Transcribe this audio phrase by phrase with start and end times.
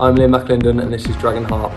[0.00, 1.74] I'm Liam McLinden, and this is Dragon Heart.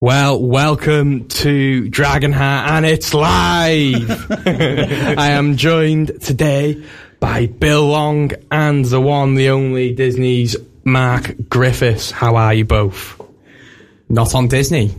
[0.00, 4.30] Well, welcome to Dragonheart, and it's live.
[4.46, 6.84] I am joined today
[7.18, 12.12] by Bill Long and the one, the only Disney's Mark Griffiths.
[12.12, 13.20] How are you both?
[14.08, 14.94] Not on Disney.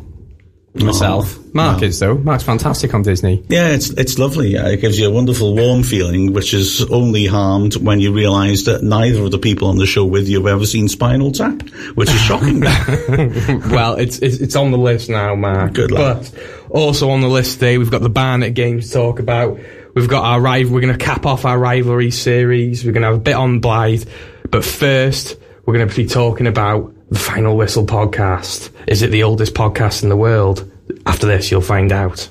[0.83, 1.37] Myself.
[1.37, 1.45] Oh.
[1.53, 1.87] Mark no.
[1.87, 2.17] is though.
[2.17, 3.43] Mark's fantastic on Disney.
[3.47, 4.49] Yeah, it's it's lovely.
[4.49, 8.65] Yeah, it gives you a wonderful warm feeling, which is only harmed when you realise
[8.65, 11.61] that neither of the people on the show with you have ever seen Spinal Tap,
[11.95, 12.59] which is shocking.
[13.71, 15.73] well, it's, it's it's on the list now, Mark.
[15.73, 16.25] Good luck.
[16.33, 19.57] But also on the list today, we've got the Barnet games to talk about.
[19.93, 20.73] We've got our rival.
[20.73, 22.83] We're going to cap off our rivalry series.
[22.83, 24.09] We're going to have a bit on Blyth,
[24.51, 28.71] but first we're going to be talking about the Final Whistle podcast.
[28.87, 30.69] Is it the oldest podcast in the world?
[31.05, 32.27] After this, you'll find out.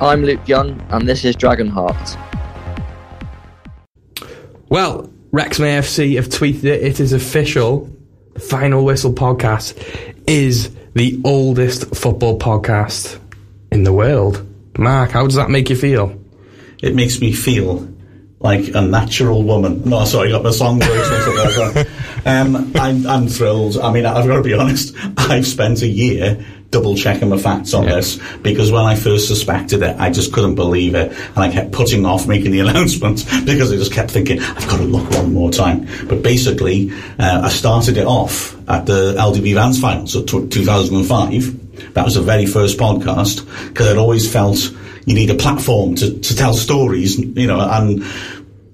[0.00, 2.16] I'm Luke Young, and this is Dragonheart.
[4.68, 6.82] Well, Wrexham AFC have tweeted it.
[6.82, 7.90] It is official.
[8.34, 9.76] The Final Whistle podcast
[10.28, 13.18] is the oldest football podcast
[13.72, 14.46] in the world.
[14.78, 16.16] Mark, how does that make you feel?
[16.80, 17.88] It makes me feel
[18.40, 19.82] like a natural woman.
[19.84, 21.86] No, sorry, I got my song lyrics mixed up there.
[22.24, 23.78] Um, I'm, I'm thrilled.
[23.78, 24.94] I mean, I've got to be honest.
[25.16, 27.94] I've spent a year double checking my facts on yeah.
[27.94, 31.72] this because when I first suspected it, I just couldn't believe it, and I kept
[31.72, 35.32] putting off making the announcement because I just kept thinking I've got to look one
[35.32, 35.88] more time.
[36.06, 41.94] But basically, uh, I started it off at the LDV Vans final, so t- 2005.
[41.94, 44.58] That was the very first podcast because I'd always felt
[45.08, 48.04] you need a platform to, to tell stories, you know, and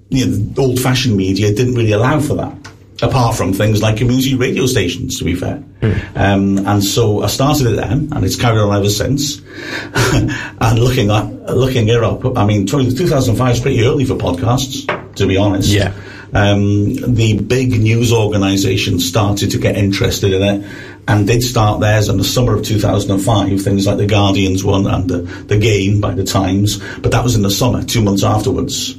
[0.09, 2.53] you know, old fashioned media didn't really allow for that.
[3.01, 5.61] Apart from things like community radio stations, to be fair.
[5.81, 6.17] Mm.
[6.17, 9.41] Um, and so I started it then, and it's carried on ever since.
[9.93, 15.27] and looking at, looking it up, I mean, 2005 is pretty early for podcasts, to
[15.27, 15.69] be honest.
[15.69, 15.93] Yeah.
[16.33, 20.69] Um, the big news organisations started to get interested in it
[21.07, 25.09] and did start theirs in the summer of 2005, things like the Guardian's one and
[25.09, 28.95] the, the Game by the Times, but that was in the summer, two months afterwards.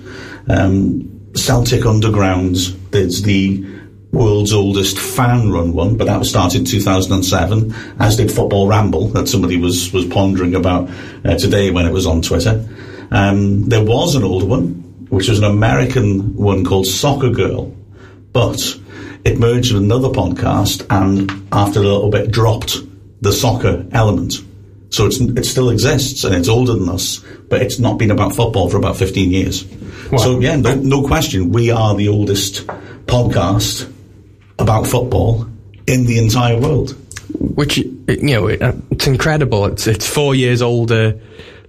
[0.48, 2.56] Um, Celtic Underground
[2.90, 3.64] did the
[4.12, 9.08] world's oldest fan run one, but that was started in 2007, as did Football Ramble,
[9.08, 10.88] that somebody was, was pondering about
[11.24, 12.66] uh, today when it was on Twitter.
[13.10, 17.74] Um, there was an older one, which was an American one called Soccer Girl,
[18.32, 18.78] but
[19.26, 22.76] it merged with another podcast and after a little bit dropped
[23.20, 24.34] the soccer element.
[24.90, 28.70] So it still exists and it's older than us, but it's not been about football
[28.70, 29.64] for about 15 years.
[30.12, 30.18] Wow.
[30.18, 32.68] So yeah, no, no question, we are the oldest
[33.06, 33.92] podcast
[34.60, 35.48] about football
[35.88, 36.96] in the entire world.
[37.36, 39.66] Which, you know, uh, it's incredible.
[39.66, 41.20] It's, it's four years older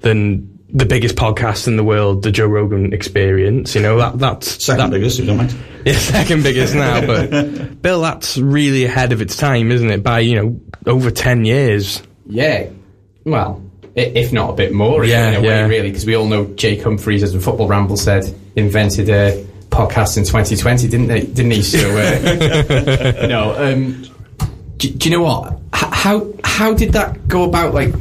[0.02, 3.74] than the biggest podcast in the world, the Joe Rogan Experience.
[3.74, 5.56] You know that that's second that, biggest, if you don't mind.
[5.94, 7.00] Yeah, second biggest now.
[7.08, 10.04] But Bill, that's really ahead of its time, isn't it?
[10.04, 12.02] By you know over ten years.
[12.26, 12.70] Yeah.
[13.24, 13.64] Well,
[13.96, 15.06] if not a bit more.
[15.06, 15.64] Yeah, in a yeah.
[15.64, 19.46] way, really, because we all know Jake Humphries, as the Football Ramble said, invented a
[19.70, 21.22] podcast in 2020, didn't they?
[21.22, 21.62] Didn't he?
[21.62, 23.56] So, uh, no.
[23.58, 24.04] Um,
[24.78, 25.60] do, do, you know what?
[25.74, 27.74] how how did that go about?
[27.74, 27.94] Like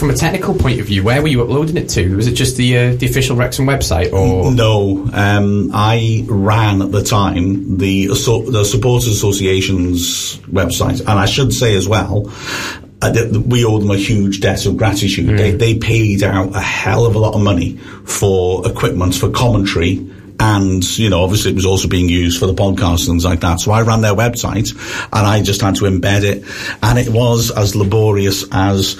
[0.00, 2.16] from a technical point of view, where were you uploading it to?
[2.16, 5.08] Was it just the uh, the official Wrexham website, or no?
[5.12, 11.76] Um, I ran at the time the the Supporters Association's website, and I should say
[11.76, 12.32] as well.
[13.02, 13.14] Uh,
[13.46, 15.30] we owe them a huge debt of gratitude.
[15.30, 15.36] Mm.
[15.38, 20.06] They, they paid out a hell of a lot of money for equipment, for commentary,
[20.40, 23.40] and you know obviously it was also being used for the podcast and things like
[23.40, 24.72] that so i ran their website
[25.12, 26.42] and i just had to embed it
[26.82, 28.98] and it was as laborious as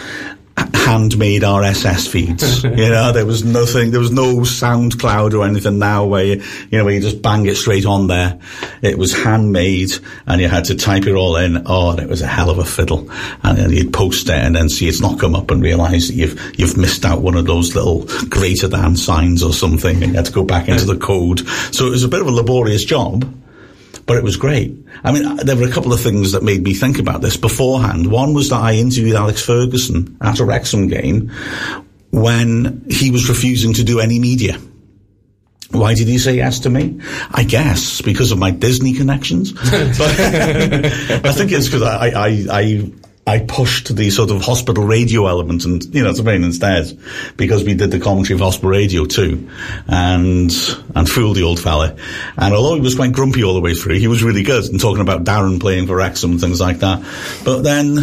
[0.56, 2.64] handmade RSS feeds.
[2.64, 6.78] you know, there was nothing, there was no SoundCloud or anything now where you, you
[6.78, 8.38] know, where you just bang it straight on there.
[8.82, 9.92] It was handmade
[10.26, 11.62] and you had to type it all in.
[11.66, 13.10] Oh, and it was a hell of a fiddle.
[13.42, 16.14] And then you'd post it and then see it's not come up and realize that
[16.14, 20.16] you've, you've missed out one of those little greater than signs or something and you
[20.16, 21.46] had to go back into the code.
[21.72, 23.24] So it was a bit of a laborious job
[24.10, 24.76] but it was great.
[25.04, 27.36] I mean, uh, there were a couple of things that made me think about this
[27.36, 28.10] beforehand.
[28.10, 31.30] One was that I interviewed Alex Ferguson at a Wrexham game
[32.10, 34.58] when he was refusing to do any media.
[35.70, 37.00] Why did he say yes to me?
[37.30, 39.52] I guess because of my Disney connections.
[39.62, 42.92] I think it's because I, I, I,
[43.30, 46.98] I pushed the sort of hospital radio element and, you know, to mean instead,
[47.36, 49.48] because we did the commentary of hospital radio too,
[49.86, 50.50] and,
[50.96, 51.96] and fooled the old fella.
[52.36, 54.80] And although he was quite grumpy all the way through, he was really good and
[54.80, 57.04] talking about Darren playing for Wrexham and things like that.
[57.44, 57.98] But then,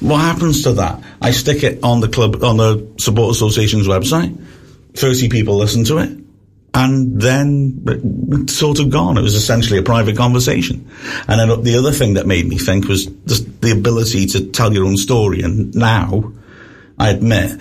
[0.00, 1.04] what happens to that?
[1.22, 4.44] I stick it on the club, on the Support Association's website.
[4.94, 6.27] 30 people listen to it.
[6.74, 9.18] And then sort of gone.
[9.18, 10.88] It was essentially a private conversation.
[11.26, 14.72] And then the other thing that made me think was just the ability to tell
[14.72, 15.42] your own story.
[15.42, 16.32] And now,
[16.98, 17.58] I admit,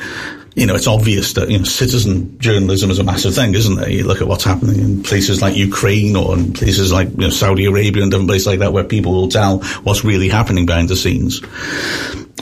[0.56, 3.92] you know, it's obvious that, you know, citizen journalism is a massive thing, isn't it?
[3.92, 7.30] You look at what's happening in places like Ukraine or in places like, you know,
[7.30, 10.90] Saudi Arabia and different places like that where people will tell what's really happening behind
[10.90, 11.42] the scenes.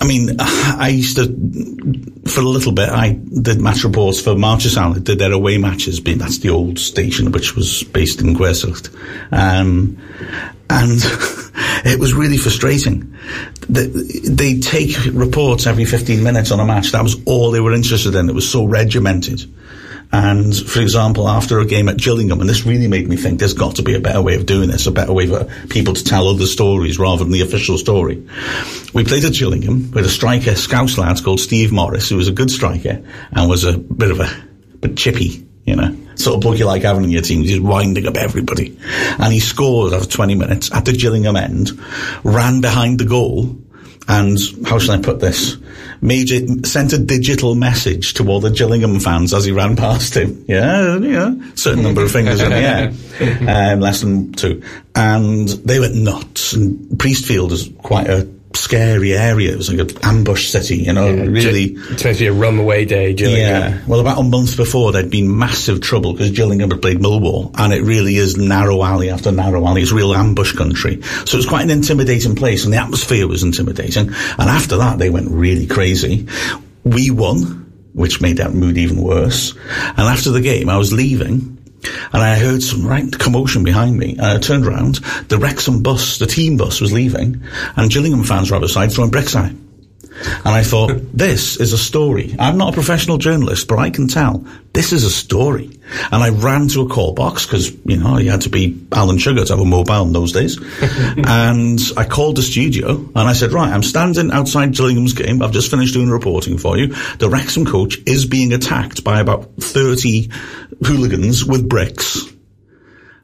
[0.01, 1.25] I mean, I used to,
[2.25, 5.05] for a little bit, I did match reports for Marcher Sound.
[5.05, 5.99] Did their away matches.
[5.99, 8.89] Being that's the old station, which was based in Gwersyllt.
[9.31, 9.97] Um,
[10.69, 10.99] and
[11.85, 13.15] it was really frustrating.
[13.69, 16.91] They take reports every 15 minutes on a match.
[16.91, 18.27] That was all they were interested in.
[18.27, 19.45] It was so regimented.
[20.15, 23.53] And for example, after a game at Gillingham, and this really made me think there's
[23.53, 26.03] got to be a better way of doing this, a better way for people to
[26.05, 28.25] tell other stories rather than the official story.
[28.93, 32.31] We played at Gillingham with a striker, Scouse lad called Steve Morris, who was a
[32.31, 33.03] good striker
[33.33, 37.03] and was a bit of a chippy, you know, sort of bloke you like having
[37.03, 37.41] in your team.
[37.41, 38.79] He's winding up everybody.
[39.19, 41.71] And he scored after 20 minutes at the Gillingham end,
[42.23, 43.57] ran behind the goal,
[44.07, 45.57] and how shall I put this?
[46.01, 50.45] It, sent a digital message to all the Gillingham fans as he ran past him.
[50.47, 52.93] Yeah, yeah, certain number of fingers in the air,
[53.73, 54.61] um, less than two,
[54.93, 56.53] and they went nuts.
[56.53, 59.51] And Priestfield is quite a scary area.
[59.51, 61.63] It was like an ambush city, you know, Yeah, really.
[61.73, 63.73] It's meant to be a rum away day, Gillingham.
[63.73, 63.81] Yeah.
[63.87, 67.73] Well, about a month before, there'd been massive trouble because Gillingham had played Millwall, and
[67.73, 69.81] it really is narrow alley after narrow alley.
[69.81, 71.01] It's real ambush country.
[71.01, 74.07] So it was quite an intimidating place, and the atmosphere was intimidating.
[74.07, 76.27] And after that, they went really crazy.
[76.83, 79.53] We won, which made that mood even worse.
[79.53, 81.54] And after the game, I was leaving.
[82.13, 84.95] And I heard some right commotion behind me, and I turned around.
[85.29, 87.43] The Wrexham bus, the team bus, was leaving,
[87.75, 89.57] and Gillingham fans were outside throwing bricks at it.
[90.17, 92.35] And I thought, this is a story.
[92.39, 95.79] I'm not a professional journalist, but I can tell this is a story.
[96.11, 99.17] And I ran to a call box because, you know, you had to be Alan
[99.17, 100.59] Sugar to have a mobile in those days.
[101.17, 105.41] and I called the studio and I said, right, I'm standing outside Gillingham's game.
[105.41, 106.87] I've just finished doing reporting for you.
[107.17, 110.29] The Wrexham coach is being attacked by about 30
[110.83, 112.21] hooligans with bricks.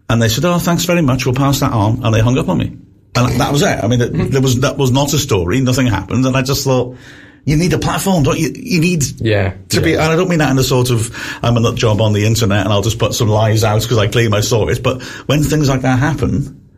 [0.09, 1.25] And they said, oh, thanks very much.
[1.25, 2.03] We'll pass that on.
[2.03, 2.77] And they hung up on me.
[3.15, 3.83] And that was it.
[3.83, 5.61] I mean, it, there was, that was not a story.
[5.61, 6.25] Nothing happened.
[6.25, 6.97] And I just thought,
[7.45, 8.51] you need a platform, don't you?
[8.53, 11.11] You need Yeah, to be, and I don't mean that in a sort of,
[11.43, 13.97] I'm a nut job on the internet and I'll just put some lies out because
[13.97, 14.83] I claim I saw it.
[14.83, 16.69] But when things like that happen,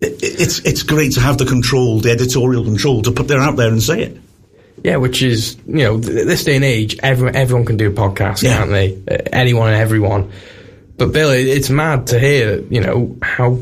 [0.00, 3.56] it, it's, it's great to have the control, the editorial control to put it out
[3.56, 4.20] there and say it.
[4.84, 7.92] Yeah, which is you know th- this day and age, everyone everyone can do a
[7.92, 8.58] podcast, Yeah.
[8.58, 8.94] can't they?
[9.10, 10.30] Uh, anyone and everyone.
[10.98, 13.58] But Bill, it- it's mad to hear you know how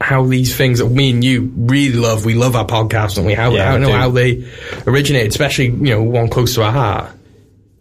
[0.00, 2.24] how these things that me and you really love.
[2.24, 3.94] We love our podcast, and we how Yeah, I don't know do.
[3.94, 4.44] how they
[4.86, 7.10] originated, especially you know one close to our heart.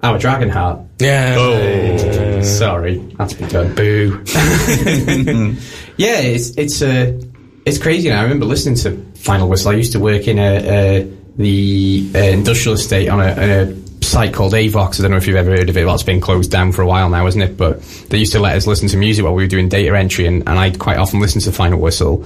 [0.04, 0.80] Our dragon heart.
[1.00, 1.36] Yeah.
[1.38, 3.74] Oh, sorry, that's begun.
[3.76, 4.24] Boo.
[5.98, 7.20] Yeah, it's it's uh,
[7.66, 8.10] it's crazy.
[8.10, 9.72] Now I remember listening to Final Whistle.
[9.72, 11.06] I used to work in a, uh
[11.38, 13.34] the uh, industrial estate on a,
[13.72, 15.00] a site called Avox.
[15.00, 15.88] I don't know if you've ever heard of it.
[15.88, 17.58] It's been closed down for a while now, isn't it?
[17.58, 20.26] But they used to let us listen to music while we were doing data entry,
[20.26, 22.26] and, and I'd quite often listen to Final Whistle.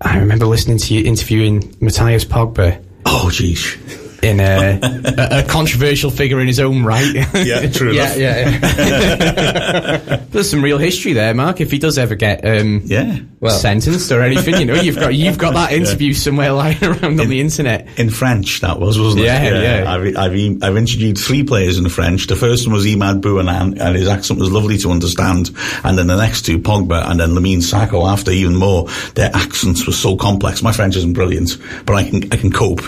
[0.00, 3.76] I remember listening to you interviewing Mathias Pogba Oh, geez.
[4.22, 7.00] In a, a, a controversial figure in his own right.
[7.40, 10.16] Yeah, true yeah, yeah, yeah.
[10.30, 11.60] There's some real history there, Mark.
[11.60, 13.20] If he does ever get um, Yeah.
[13.40, 17.20] Well- sentenced or anything, you know, you've got you've got that interview somewhere lying around
[17.20, 17.88] on the internet.
[17.98, 19.26] In French, that was, wasn't it?
[19.26, 19.62] Yeah, it?
[19.62, 19.92] yeah.
[19.92, 22.26] I've, I've, I've interviewed three players in French.
[22.26, 25.50] The first one was Imad Bouanan, and his accent was lovely to understand.
[25.84, 29.86] And then the next two, Pogba and then Lamine Sacco, after even more, their accents
[29.86, 30.62] were so complex.
[30.62, 31.56] My French isn't brilliant,
[31.86, 32.82] but I can, I can cope,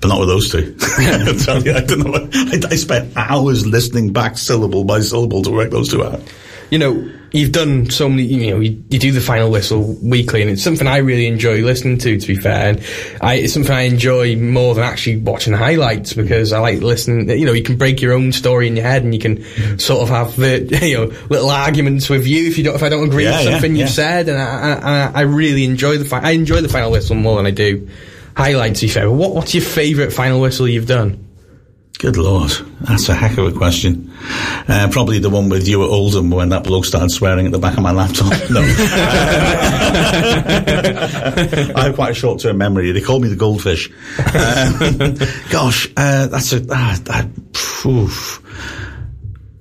[0.00, 0.71] but not with those two.
[0.80, 2.28] I tell you, I don't know.
[2.32, 6.20] I, I spent hours listening back syllable by syllable to work those two out.
[6.70, 10.42] you know, you've done so many, you know, you, you do the final whistle weekly,
[10.42, 12.70] and it's something I really enjoy listening to, to be fair.
[12.70, 12.80] And
[13.22, 17.28] I, it's something I enjoy more than actually watching the highlights because I like listening,
[17.38, 20.02] you know, you can break your own story in your head and you can sort
[20.02, 23.08] of have the, you know, little arguments with you if you don't, if I don't
[23.08, 23.80] agree Yeah, with yeah, something yeah.
[23.82, 24.28] you've said.
[24.28, 27.46] And I, I, I really enjoy the, fi- I enjoy the final whistle more than
[27.46, 27.88] I do
[28.36, 29.10] highlights, be fair.
[29.10, 31.28] What, what's your favourite final whistle you've done?
[31.98, 34.12] Good lord, that's a heck of a question.
[34.66, 37.60] Uh, probably the one with you at Oldham when that bloke started swearing at the
[37.60, 38.32] back of my laptop.
[38.50, 38.60] No,
[41.74, 42.90] I have quite a short-term memory.
[42.90, 43.88] They call me the goldfish.
[44.18, 45.14] Um,
[45.50, 46.56] gosh, uh, that's a.
[46.56, 47.28] Uh, that,
[47.86, 48.42] oof.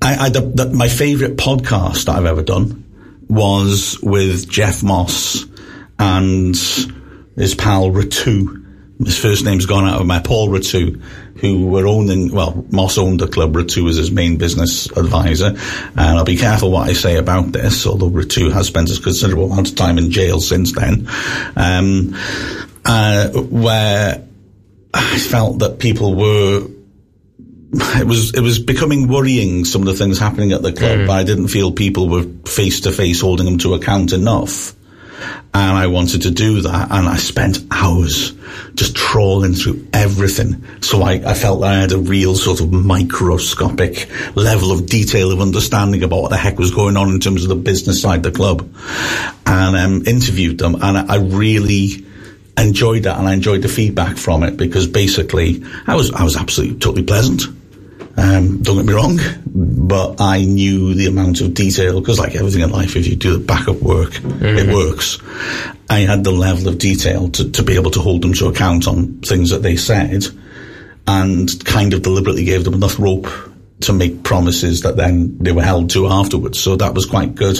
[0.02, 2.84] I, I, the, the, my favourite podcast I've ever done
[3.30, 5.46] was with Geoff Moss
[6.00, 6.56] and
[7.36, 8.61] his pal Retout.
[9.06, 11.02] His first name's gone out of my Paul Retout,
[11.38, 13.54] who were owning, well, Moss owned the club.
[13.54, 15.48] Retout was his main business advisor.
[15.48, 19.52] And I'll be careful what I say about this, although Retout has spent a considerable
[19.52, 21.08] amount of time in jail since then.
[21.56, 22.16] Um,
[22.86, 24.28] uh, where
[24.94, 26.68] I felt that people were
[27.74, 31.00] it was it was becoming worrying some of the things happening at the club.
[31.00, 31.10] Mm.
[31.10, 34.74] I didn't feel people were face to face holding them to account enough.
[35.54, 38.34] And I wanted to do that and I spent hours
[38.76, 40.64] just trawling through everything.
[40.82, 45.32] So I, I felt that I had a real sort of microscopic level of detail
[45.32, 48.18] of understanding about what the heck was going on in terms of the business side
[48.18, 48.74] of the club.
[49.46, 52.06] And um, interviewed them and I, I really
[52.58, 56.36] enjoyed that and I enjoyed the feedback from it because basically I was I was
[56.36, 57.44] absolutely totally pleasant.
[58.22, 62.62] Um, don't get me wrong, but I knew the amount of detail because, like everything
[62.62, 65.18] in life, if you do the backup work, it works.
[65.90, 68.88] I had the level of detail to, to be able to hold them to account
[68.88, 70.24] on things that they said,
[71.08, 73.28] and kind of deliberately gave them enough rope
[73.82, 76.60] to make promises that then they were held to afterwards.
[76.60, 77.60] So that was quite good.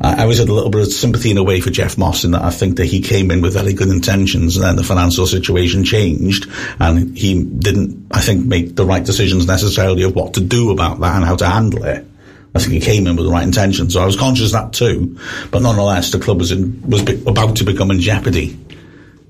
[0.00, 2.24] Uh, I always had a little bit of sympathy in a way for Geoff Moss
[2.24, 4.82] in that I think that he came in with very good intentions and then the
[4.82, 6.46] financial situation changed
[6.78, 11.00] and he didn't, I think, make the right decisions necessarily of what to do about
[11.00, 12.06] that and how to handle it.
[12.54, 13.90] I think he came in with the right intention.
[13.90, 15.18] So I was conscious of that too.
[15.50, 18.58] But nonetheless, the club was in, was be, about to become in jeopardy.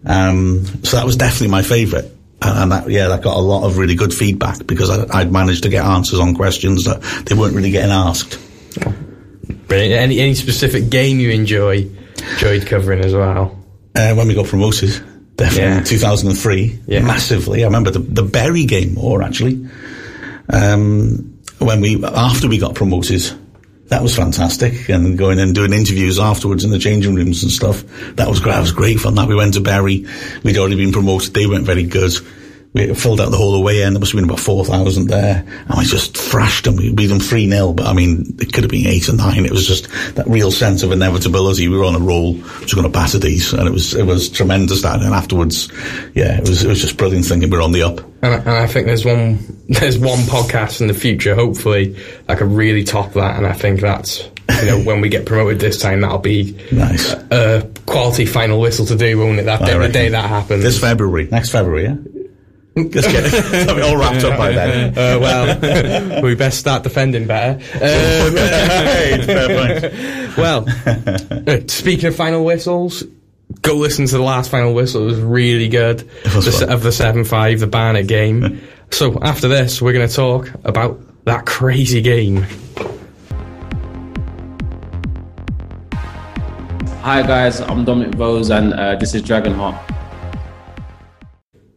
[0.07, 3.79] Um, so that was definitely my favourite and that yeah that got a lot of
[3.79, 7.55] really good feedback because I, would managed to get answers on questions that they weren't
[7.55, 8.39] really getting asked.
[9.67, 9.93] Brilliant.
[10.01, 11.89] Any any specific game you enjoy
[12.33, 13.59] enjoyed covering as well?
[13.95, 14.91] Uh, when we got promoted,
[15.37, 15.83] definitely Yeah.
[15.83, 17.01] 2003, Yeah.
[17.01, 17.63] massively.
[17.65, 19.67] I remember the the Bury game more actually.
[20.51, 23.23] Um, when we after we got promoted.
[23.89, 27.85] That was fantastic, and going and doing interviews afterwards in the changing rooms and stuff.
[28.17, 28.53] That was great.
[28.53, 29.15] That was great fun.
[29.15, 30.05] That we went to Barry.
[30.43, 31.33] We'd already been promoted.
[31.33, 32.13] They weren't very good.
[32.79, 33.95] We filled out the whole away end.
[33.95, 35.45] There must have been about 4,000 there.
[35.69, 36.77] And we just thrashed them.
[36.77, 39.45] We beat them 3 0, but I mean, it could have been 8 or 9.
[39.45, 41.69] It was just that real sense of inevitability.
[41.69, 42.35] We were on a roll.
[42.35, 43.53] We were going to batter these.
[43.53, 45.03] And it was, it was tremendous that.
[45.03, 45.69] And afterwards,
[46.15, 48.01] yeah, it was, it was just brilliant thinking we we're on the up.
[48.23, 52.39] And I, and I think there's one there's one podcast in the future, hopefully, that
[52.39, 53.37] could really top that.
[53.37, 54.29] And I think that's
[54.61, 57.13] you know when we get promoted this time, that'll be Nice.
[57.13, 59.45] a quality final whistle to do, won't it?
[59.45, 60.63] That day, the day that happens.
[60.65, 61.29] This February.
[61.31, 61.97] Next February, yeah?
[62.85, 63.83] Let's get it.
[63.83, 64.91] all wrapped up by then.
[64.99, 67.59] uh, well, we best start defending better.
[67.75, 70.37] Um, Hey, fair point.
[70.37, 70.65] well,
[71.49, 73.03] uh, speaking of final whistles,
[73.63, 75.03] go listen to the last final whistle.
[75.03, 76.09] It was really good.
[76.35, 78.61] was The of the seven five, the Barnet game.
[78.91, 82.45] so after this, we're going to talk about that crazy game.
[87.03, 89.79] Hi guys, I'm Dominic Vose and uh, this is Dragonheart.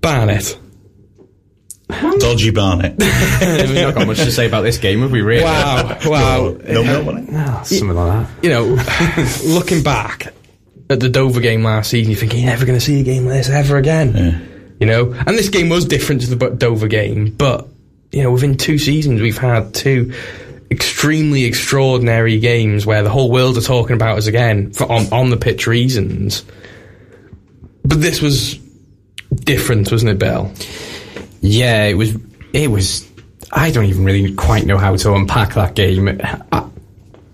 [0.01, 0.57] Barnet.
[2.19, 2.91] Dodgy Barnet.
[2.99, 5.21] We've not got much to say about this game, have we?
[5.21, 5.43] Really?
[5.43, 6.57] Wow, wow.
[6.67, 7.65] no, no, wasn't it?
[7.65, 8.43] something like that.
[8.43, 8.77] you know,
[9.53, 10.33] looking back
[10.89, 13.25] at the Dover game last season, you think you're never going to see a game
[13.25, 14.75] like this ever again.
[14.79, 17.67] You know, and this game was different to the Dover game, but
[18.11, 20.13] you know, within two seasons, we've had two
[20.69, 25.29] extremely extraordinary games where the whole world are talking about us again for on, on
[25.29, 26.45] the pitch reasons.
[27.83, 28.57] But this was
[29.33, 30.51] different, wasn't it, Bill?
[31.41, 32.15] Yeah, it was.
[32.53, 33.09] It was.
[33.51, 36.07] I don't even really quite know how to unpack that game.
[36.51, 36.69] I,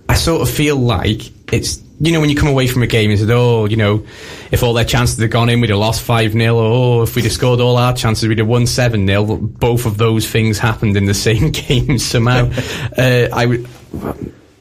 [0.09, 1.21] I sort of feel like
[1.53, 1.83] it's.
[1.99, 4.05] You know, when you come away from a game and said, "Oh, you know,
[4.51, 7.15] if all their chances had gone in, we'd have lost five 0 or oh, if
[7.15, 10.59] we'd have scored all our chances, we'd have won seven 0 Both of those things
[10.59, 12.51] happened in the same game somehow.
[12.97, 13.67] uh, I would.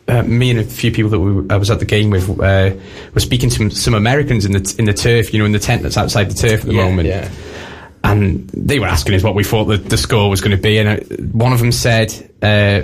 [0.09, 2.75] Uh, me and a few people that we, I was at the game with uh,
[3.13, 5.83] were speaking to some Americans in the in the turf, you know, in the tent
[5.83, 7.29] that's outside the turf at the moment yeah.
[8.17, 10.79] And they were asking us what we thought the, the score was going to be,
[10.79, 12.11] and uh, one of them said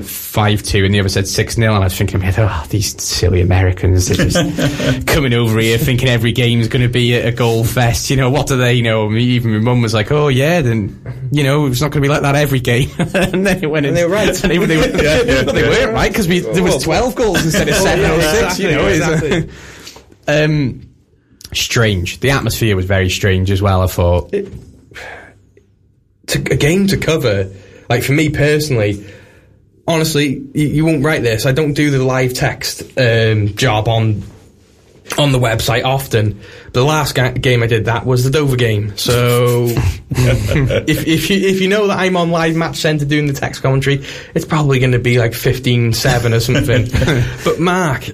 [0.03, 3.41] five two, and the other said six 0 and I was thinking, oh, these silly
[3.41, 7.33] Americans, they're just coming over here thinking every game is going to be a, a
[7.33, 8.11] goal fest.
[8.11, 9.09] You know, what do they know?
[9.09, 12.07] Me, even my mum was like, oh yeah, then you know it's not going to
[12.07, 13.87] be like that every game, and then it went.
[13.87, 14.29] And they were right.
[14.29, 17.75] And they, they, were, well, they weren't right because there was twelve goals instead of
[17.75, 18.59] seven or six.
[18.59, 19.51] You know, exactly.
[20.29, 20.89] um,
[21.53, 22.21] strange.
[22.21, 23.83] The atmosphere was very strange as well.
[23.83, 24.35] I thought.
[26.33, 27.51] To, a game to cover,
[27.89, 29.07] like for me personally,
[29.87, 31.47] honestly, you, you won't write this.
[31.47, 34.23] I don't do the live text um, job on
[35.19, 36.41] on the website often.
[36.73, 38.97] The last ga- game I did that was the Dover game.
[38.97, 39.67] So
[40.11, 43.63] if if you if you know that I'm on live match center doing the text
[43.63, 46.89] commentary, it's probably going to be like 15-7 or something.
[47.45, 48.09] but Mark,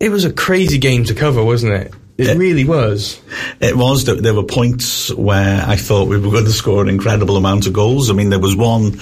[0.00, 1.92] it was a crazy game to cover, wasn't it?
[2.18, 2.34] It Yeah.
[2.34, 3.18] really was.
[3.60, 7.36] It was there were points where I thought we were going to score an incredible
[7.36, 8.10] amount of goals.
[8.10, 8.98] I mean, there was one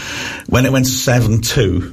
[0.49, 1.93] when it went seven two.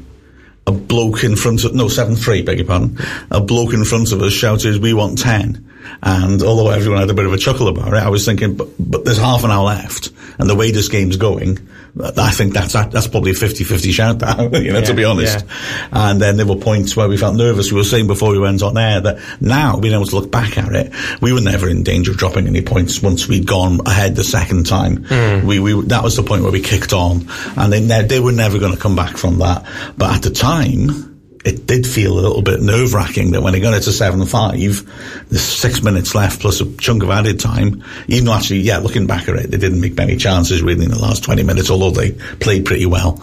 [0.68, 2.98] A bloke in front of no seven three, beg your pardon.
[3.32, 5.64] A bloke in front of us shouted, "We want 10.
[6.04, 8.68] And although everyone had a bit of a chuckle about it, I was thinking, but,
[8.80, 11.58] but there's half an hour left, and the way this game's going,
[12.00, 14.22] I think that's that's probably a 50-50 shout.
[14.62, 15.46] You know, to be honest.
[15.92, 17.72] And then there were points where we felt nervous.
[17.72, 20.58] We were saying before we went on air that now, being able to look back
[20.58, 24.16] at it, we were never in danger of dropping any points once we'd gone ahead
[24.16, 25.04] the second time.
[25.06, 25.46] Hmm.
[25.48, 28.32] We, we, that was the point where we kicked on and they, ne- they were
[28.32, 29.66] never going to come back from that.
[29.98, 31.11] But at the time,
[31.44, 35.30] it did feel a little bit nerve wracking that when it got it to 7-5,
[35.30, 37.84] there's six minutes left plus a chunk of added time.
[38.08, 40.92] Even though actually, yeah, looking back at it, they didn't make many chances really in
[40.92, 43.22] the last 20 minutes, although they played pretty well.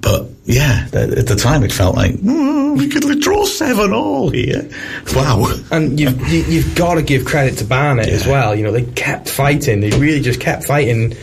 [0.00, 4.68] But yeah, at the time it felt like, "Mm, we could draw 7 all here.
[5.14, 5.52] Wow.
[5.72, 8.54] And you've, you, you've got to give credit to Barnet as well.
[8.54, 9.80] You know, they kept fighting.
[9.80, 11.14] They really just kept fighting.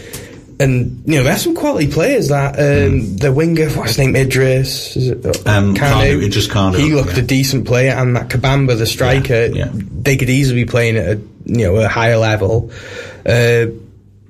[0.60, 4.96] And, you know, there's some quality players that, um, the winger, what's his name, Idris?
[4.96, 5.48] Is it, Hmm.
[5.48, 7.24] Um, Kanu, Idris Kanu, He looked yeah.
[7.24, 7.92] a decent player.
[7.92, 9.70] And that Kabamba, the striker, Yeah, yeah.
[9.74, 12.72] they could easily be playing at a, you know, a higher level.
[13.26, 13.68] Uh,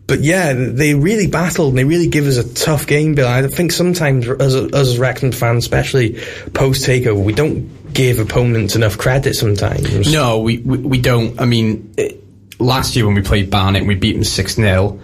[0.05, 3.27] but yeah, they really battled and they really give us a tough game, Bill.
[3.27, 6.19] I think sometimes as us as Wrexham fans, especially
[6.53, 10.11] post takeover, we don't give opponents enough credit sometimes.
[10.11, 11.39] No, we, we, we don't.
[11.39, 12.21] I mean, it,
[12.59, 14.99] last year when we played Barnet and we beat them 6 0,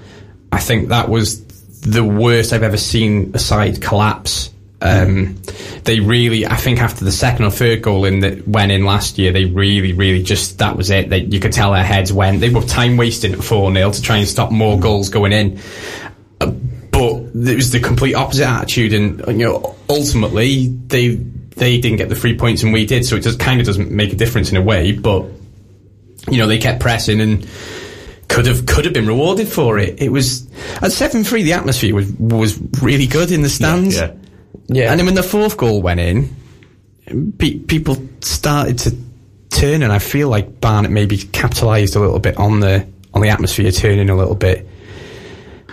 [0.51, 1.43] I think that was
[1.81, 4.51] the worst I've ever seen a side collapse.
[4.81, 5.41] Um,
[5.83, 9.17] they really, I think after the second or third goal in that went in last
[9.17, 11.09] year, they really, really just, that was it.
[11.09, 12.39] They, you could tell their heads went.
[12.39, 15.59] They were time wasting at 4 0 to try and stop more goals going in.
[16.39, 16.51] Uh,
[16.91, 22.09] but it was the complete opposite attitude, and you know, ultimately they they didn't get
[22.09, 24.51] the three points and we did, so it just kind of doesn't make a difference
[24.51, 24.91] in a way.
[24.91, 25.25] But
[26.29, 27.47] you know, they kept pressing and
[28.29, 30.01] could have could have been rewarded for it.
[30.01, 30.47] It was
[30.81, 31.43] at seven three.
[31.43, 33.97] The atmosphere was was really good in the stands.
[33.97, 34.13] yeah.
[34.67, 34.91] Yeah.
[34.91, 36.29] And then when the fourth goal went in,
[37.39, 38.95] pe- people started to
[39.49, 43.29] turn, and I feel like Barnet maybe capitalised a little bit on the on the
[43.29, 44.67] atmosphere turning a little bit.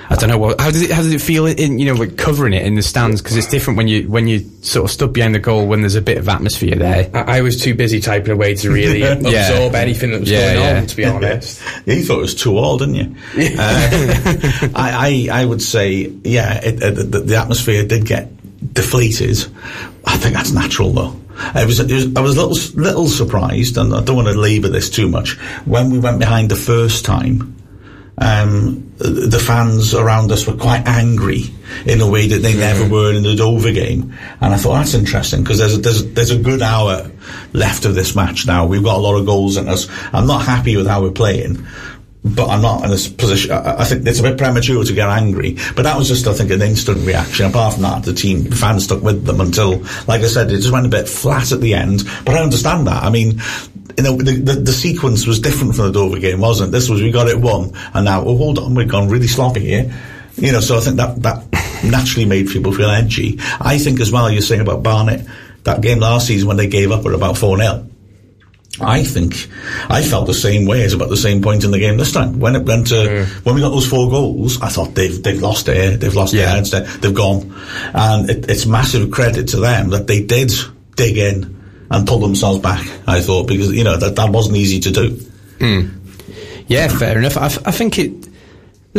[0.08, 0.60] I don't know what.
[0.60, 0.90] How does it?
[0.90, 3.20] How does it feel in you know like covering it in the stands?
[3.20, 5.96] Because it's different when you when you sort of stood behind the goal when there's
[5.96, 7.10] a bit of atmosphere there.
[7.12, 10.60] I, I was too busy typing away to really absorb anything that was Yeah, going
[10.64, 10.80] yeah.
[10.80, 11.62] on, to be honest.
[11.86, 13.16] You thought it was too old, didn't you?
[13.58, 18.28] Uh, I, I, I would say, yeah, it, uh, the, the atmosphere did get
[18.74, 19.38] deflated.
[20.04, 21.16] I think that's natural, though.
[21.38, 24.34] I was, it was I was a little, little surprised, and I don't want to
[24.34, 25.38] labour this too much.
[25.66, 27.56] When we went behind the first time,
[28.18, 31.44] um, the fans around us were quite angry
[31.84, 32.92] in a way that they never mm-hmm.
[32.92, 34.14] were in the Dover game.
[34.40, 37.10] And I thought that's interesting because there's a, there's, a- there's a good hour
[37.52, 38.66] left of this match now.
[38.66, 39.88] We've got a lot of goals in us.
[40.12, 41.66] I'm not happy with how we're playing.
[42.24, 43.52] But I'm not in this position.
[43.52, 45.58] I, I think it's a bit premature to get angry.
[45.76, 47.46] But that was just, I think, an instant reaction.
[47.46, 49.78] Apart from that, the team the fans stuck with them until,
[50.08, 52.02] like I said, it just went a bit flat at the end.
[52.24, 53.04] But I understand that.
[53.04, 53.40] I mean,
[53.96, 56.72] you know, the, the, the sequence was different from the Dover game, wasn't it?
[56.72, 59.60] This was we got it won, and now, oh, hold on, we've gone really sloppy
[59.60, 59.94] here.
[60.36, 63.38] You know, so I think that that naturally made people feel edgy.
[63.60, 65.26] I think as well, you're saying about Barnet,
[65.64, 67.88] that game last season when they gave up at about 4 0.
[68.78, 69.48] I think
[69.88, 72.38] I felt the same way as about the same point in the game this time.
[72.38, 75.66] When it went to when we got those four goals, I thought they've they've lost
[75.68, 75.98] it.
[76.00, 76.56] They've lost their Yeah.
[76.56, 76.70] heads.
[76.72, 77.54] they- They've gone,
[77.94, 80.52] and it, it's massive credit to them that they did
[80.94, 81.55] dig in
[81.90, 82.86] and pull themselves back.
[83.06, 85.10] I thought because you know that that wasn't easy to do.
[85.60, 85.88] Hmm.
[86.68, 87.36] Yeah, fair enough.
[87.36, 88.28] I, f- I think it.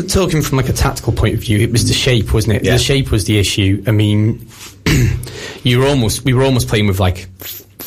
[0.10, 2.64] Talking from like a tactical point of view, it was the shape, wasn't it?
[2.64, 2.74] Yeah.
[2.74, 3.84] The shape was the issue.
[3.88, 4.48] I mean,
[5.64, 7.28] you were almost we were almost playing with like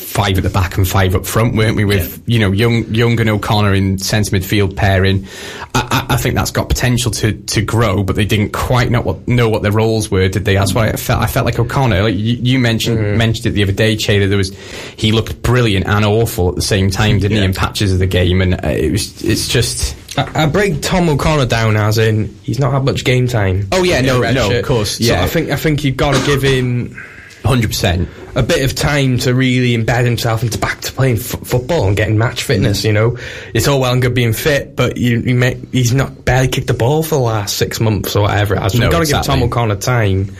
[0.01, 1.85] five at the back and five up front, weren't we?
[1.85, 5.27] With you know young young and O'Connor in centre midfield pairing.
[5.73, 9.01] I, I, I think that's got potential to, to grow, but they didn't quite know
[9.01, 10.55] what know what their roles were, did they?
[10.55, 12.03] That's why I felt I felt like O'Connor.
[12.03, 14.55] Like you, you mentioned mentioned it the other day, Che, there was
[14.97, 17.43] he looked brilliant and awful at the same time, didn't he?
[17.43, 19.95] In patches of the game, and uh, it was it's just.
[20.17, 23.69] I, I break Tom O'Connor down as in he's not had much game time.
[23.71, 25.23] Oh, yeah, no, no, of course, So yeah.
[25.23, 26.97] I think I think you've got to give him
[27.43, 28.07] Hundred percent.
[28.35, 31.97] A bit of time to really embed himself into back to playing f- football and
[31.97, 32.83] getting match fitness.
[32.83, 33.17] You know,
[33.53, 36.67] it's all well and good being fit, but you, you may, he's not barely kicked
[36.67, 38.55] the ball for the last six months or whatever.
[38.55, 38.73] it has.
[38.73, 39.33] So No, you've got to give exactly.
[39.35, 40.35] Tom O'Connor time,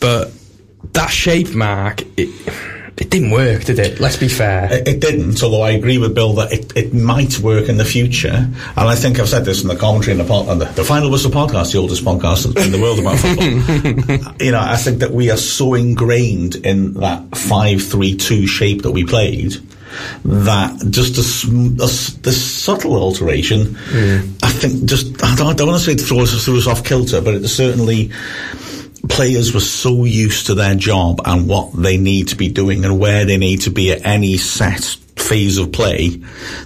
[0.00, 0.32] but
[0.92, 2.02] that shape mark.
[2.16, 4.00] It, it didn't work, did it?
[4.00, 4.72] Let's be fair.
[4.72, 7.84] It, it didn't, although I agree with Bill that it, it might work in the
[7.84, 8.48] future.
[8.76, 10.84] And I think I've said this in the commentary in the, pod, on the, the
[10.84, 14.34] Final Whistle podcast, the oldest podcast in the world about football.
[14.40, 19.04] you know, I think that we are so ingrained in that 5-3-2 shape that we
[19.04, 19.56] played
[20.24, 21.86] that just a, a
[22.22, 23.76] this subtle alteration,
[24.42, 26.66] I think just, I don't, I don't want to say it throws us, threw us
[26.66, 28.10] off kilter, but it certainly,
[29.08, 32.98] players were so used to their job and what they need to be doing and
[32.98, 36.08] where they need to be at any set phase of play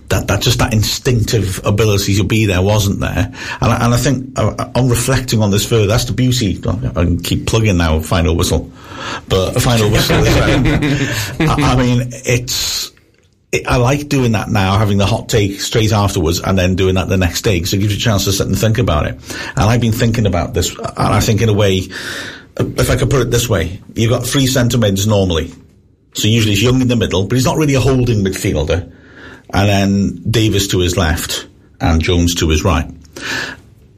[0.09, 3.33] that, that just that instinctive ability to be there wasn't there.
[3.61, 6.59] And I, and I think uh, on reflecting on this further that's the beauty.
[6.67, 8.71] I can keep plugging now final whistle.
[9.29, 12.93] But final whistle is, um, I, I mean it's
[13.53, 16.95] it, I like doing that now, having the hot take straight afterwards and then doing
[16.95, 19.07] that the next day because it gives you a chance to sit and think about
[19.07, 19.15] it.
[19.49, 21.89] And I've been thinking about this, and I think in a way,
[22.59, 25.53] if I could put it this way, you've got three centre mids normally.
[26.15, 28.93] So usually he's young in the middle, but he's not really a holding midfielder.
[29.53, 31.49] And then Davis to his left
[31.81, 32.89] and Jones to his right.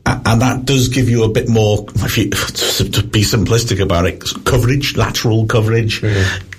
[0.04, 4.22] And that does give you a bit more, if you, to be simplistic about it,
[4.44, 6.02] coverage, lateral coverage.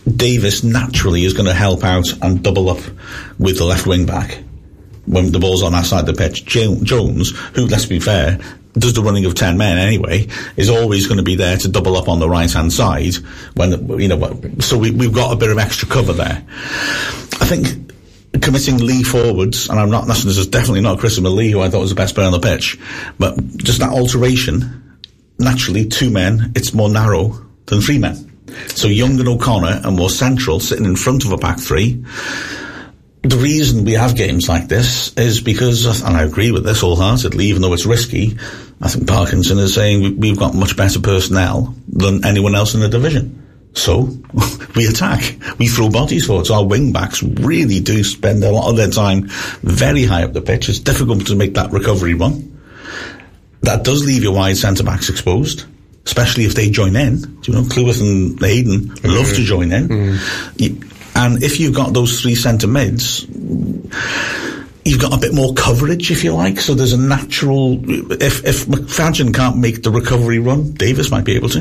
[0.08, 2.82] Davis naturally is going to help out and double up
[3.38, 4.44] with the left wing back
[5.06, 6.46] when the ball's on that side of the pitch.
[6.46, 8.40] Jones, who, let's be fair,
[8.74, 11.96] does the running of 10 men anyway, is always going to be there to double
[11.96, 13.16] up on the right hand side
[13.56, 16.44] when, you know, so we, we've got a bit of extra cover there.
[17.40, 17.92] I think
[18.42, 21.82] committing Lee forwards, and I'm not, this is definitely not Christopher Lee, who I thought
[21.82, 22.80] was the best player on the pitch,
[23.20, 25.00] but just that alteration,
[25.38, 28.33] naturally, two men, it's more narrow than three men.
[28.68, 32.04] So Young and O'Connor are more central, sitting in front of a back three.
[33.24, 37.46] The reason we have games like this is because, and I agree with this wholeheartedly,
[37.46, 38.38] even though it's risky,
[38.82, 42.82] I think Parkinson is saying we- we've got much better personnel than anyone else in
[42.82, 43.42] the division.
[43.76, 44.10] So
[44.76, 45.38] we attack.
[45.58, 46.48] We throw bodies forward.
[46.48, 49.28] So our wing backs really do spend a lot of their time
[49.62, 50.68] very high up the pitch.
[50.68, 52.50] It's difficult to make that recovery run.
[53.62, 55.64] That does leave your wide centre backs exposed,
[56.06, 57.40] especially if they join in.
[57.44, 59.46] You know, Cleworth and Hayden love to mm.
[59.46, 59.88] join in.
[59.88, 60.62] Mm.
[60.62, 63.26] You- and if you've got those three centre mids,
[64.84, 66.60] you've got a bit more coverage, if you like.
[66.60, 67.80] So there's a natural.
[68.12, 71.60] If if McFadden can't make the recovery run, Davis might be able to.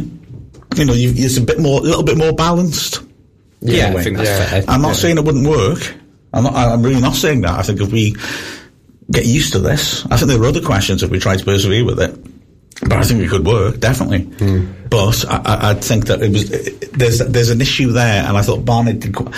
[0.77, 3.03] You know, you, it's a bit more, a little bit more balanced.
[3.61, 4.65] Yeah, in a I think that's fair.
[4.69, 5.95] I'm not saying it wouldn't work.
[6.33, 6.55] I'm not.
[6.55, 7.59] I'm really not saying that.
[7.59, 8.17] I think if we
[9.11, 11.85] get used to this, I think there are other questions if we try to persevere
[11.85, 12.19] with it.
[12.83, 14.23] But I think it could work definitely.
[14.23, 14.73] Hmm.
[14.91, 16.51] But I, I, I think that it was
[16.91, 19.15] there's there's an issue there, and I thought Barnet did.
[19.15, 19.31] Qu-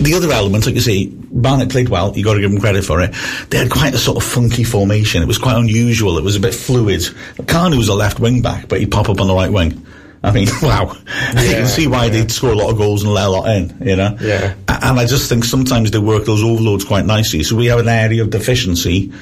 [0.00, 2.16] the other element, like you say, Barnet played well.
[2.16, 3.14] You got to give him credit for it.
[3.50, 5.22] They had quite a sort of funky formation.
[5.22, 6.18] It was quite unusual.
[6.18, 7.04] It was a bit fluid.
[7.46, 9.86] Carney was a left wing back, but he'd pop up on the right wing.
[10.22, 10.92] I mean, wow.
[11.30, 13.76] you can see why they'd score a lot of goals and let a lot in,
[13.80, 14.16] you know?
[14.20, 14.54] Yeah.
[14.68, 17.42] And I just think sometimes they work those overloads quite nicely.
[17.42, 19.12] So we have an area of deficiency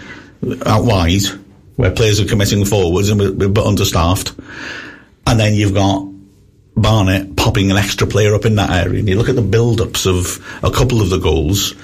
[0.47, 1.23] uh, out wide
[1.77, 4.35] where players are committing forwards and we're, we're understaffed.
[5.27, 6.07] And then you've got
[6.77, 9.01] Barnet popping an extra player up in that area.
[9.01, 11.75] And you look at the build-ups of a couple of the goals.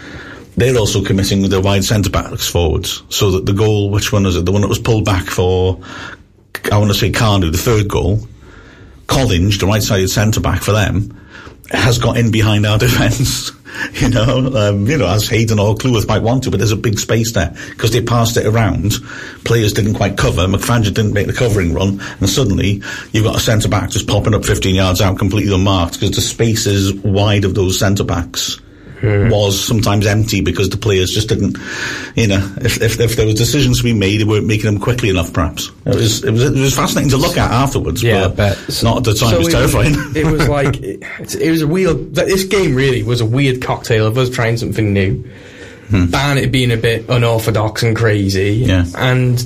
[0.57, 3.03] They're also committing their wide centre backs forwards.
[3.09, 4.45] So that the goal, which one is it?
[4.45, 5.81] The one that was pulled back for,
[6.71, 8.21] I want to say Kanu, the third goal.
[9.07, 11.19] Collins, the right sided centre back for them,
[11.71, 13.53] has got in behind our defence.
[13.95, 16.77] you know, um, you know, as Hayden or Cleworth might want to, but there's a
[16.77, 18.93] big space there because they passed it around.
[19.45, 20.47] Players didn't quite cover.
[20.47, 24.35] McFadden didn't make the covering run, and suddenly you've got a centre back just popping
[24.35, 28.59] up 15 yards out, completely unmarked because the space is wide of those centre backs.
[29.03, 31.57] Was sometimes empty because the players just didn't,
[32.17, 34.79] you know, if, if, if there was decisions to be made, they weren't making them
[34.79, 35.33] quickly enough.
[35.33, 38.03] Perhaps it was it was it was fascinating to look at afterwards.
[38.03, 38.83] Yeah, but I bet.
[38.83, 39.35] not at the time.
[39.35, 39.95] it was terrifying.
[40.15, 41.03] it was like it,
[41.41, 42.15] it was a weird.
[42.15, 45.25] This game really was a weird cocktail of us trying something new,
[45.91, 48.69] Barnet being a bit unorthodox and crazy, Hmm.
[48.69, 48.85] Yeah.
[48.97, 49.45] and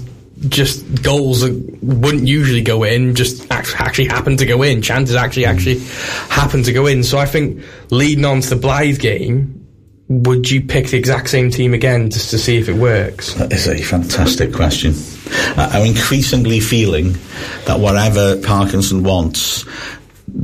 [0.49, 1.53] just goals that
[1.83, 4.83] wouldn't usually go in just actually happen to go in.
[4.83, 5.79] Chances actually actually
[6.29, 7.03] happen to go in.
[7.03, 9.61] So I think leading on to the Blyth game.
[10.09, 13.33] Would you pick the exact same team again just to see if it works?
[13.35, 14.93] That is a fantastic question.
[15.57, 17.17] I'm increasingly feeling
[17.65, 19.65] that whatever Parkinson wants,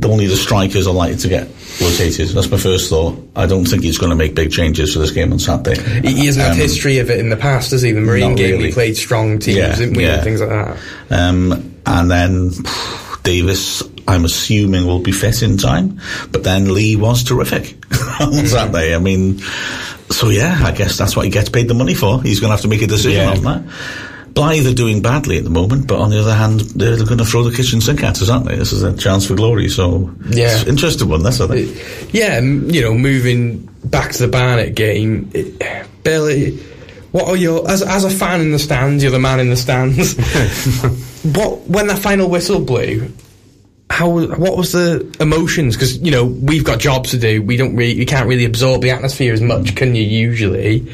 [0.03, 1.47] only the strikers are likely to get
[1.81, 2.29] rotated.
[2.29, 3.17] That's my first thought.
[3.35, 5.81] I don't think he's going to make big changes for this game on Saturday.
[6.07, 7.91] He hasn't had Um, history of it in the past, has he?
[7.91, 8.67] The Marine game, really.
[8.67, 10.03] we played strong teams, Yeah, didn't we?
[10.03, 10.15] yeah.
[10.15, 10.77] And things like that.
[11.09, 12.51] Um, and then
[13.23, 15.99] Davis, I'm assuming, will be fit in time.
[16.31, 17.75] But then Lee was terrific
[18.19, 18.95] on Saturday.
[18.95, 19.39] I mean,
[20.09, 22.21] so yeah, I guess that's what he gets paid the money for.
[22.21, 23.31] He's going to have to make a decision Yeah.
[23.31, 23.63] on that.
[24.33, 27.25] Blyth are doing badly at the moment, but on the other hand, they're going to
[27.25, 28.55] throw the kitchen sink at us, aren't they?
[28.55, 29.67] This is a chance for glory.
[29.69, 30.51] So, Yeah.
[30.53, 31.21] it's an interesting one.
[31.23, 32.13] That's I think.
[32.13, 35.61] Yeah, you know, moving back to the Barnet game, it,
[36.03, 36.57] Billy,
[37.11, 39.03] what are your as as a fan in the stands?
[39.03, 40.15] You're the man in the stands.
[41.35, 43.11] what when that final whistle blew,
[43.89, 45.75] how what was the emotions?
[45.75, 47.41] Because you know we've got jobs to do.
[47.41, 50.03] We don't really, we can't really absorb the atmosphere as much, can you?
[50.03, 50.87] Usually,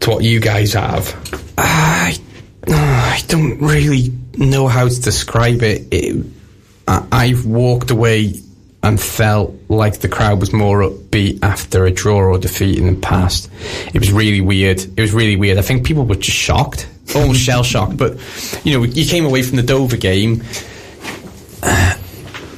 [0.00, 1.16] to what you guys have.
[1.56, 2.16] I,
[2.68, 5.88] I don't really know how to describe it.
[5.92, 6.26] it
[6.86, 8.34] I, I've walked away
[8.82, 13.00] and felt like the crowd was more upbeat after a draw or defeat in the
[13.00, 13.50] past.
[13.94, 14.78] It was really weird.
[14.80, 15.56] It was really weird.
[15.56, 17.96] I think people were just shocked, almost shell shocked.
[17.96, 18.18] But
[18.62, 20.42] you know, you came away from the Dover game
[21.62, 21.96] uh,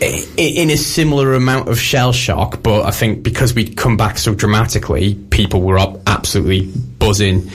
[0.00, 2.60] in a similar amount of shell shock.
[2.60, 7.48] But I think because we'd come back so dramatically, people were up absolutely buzzing.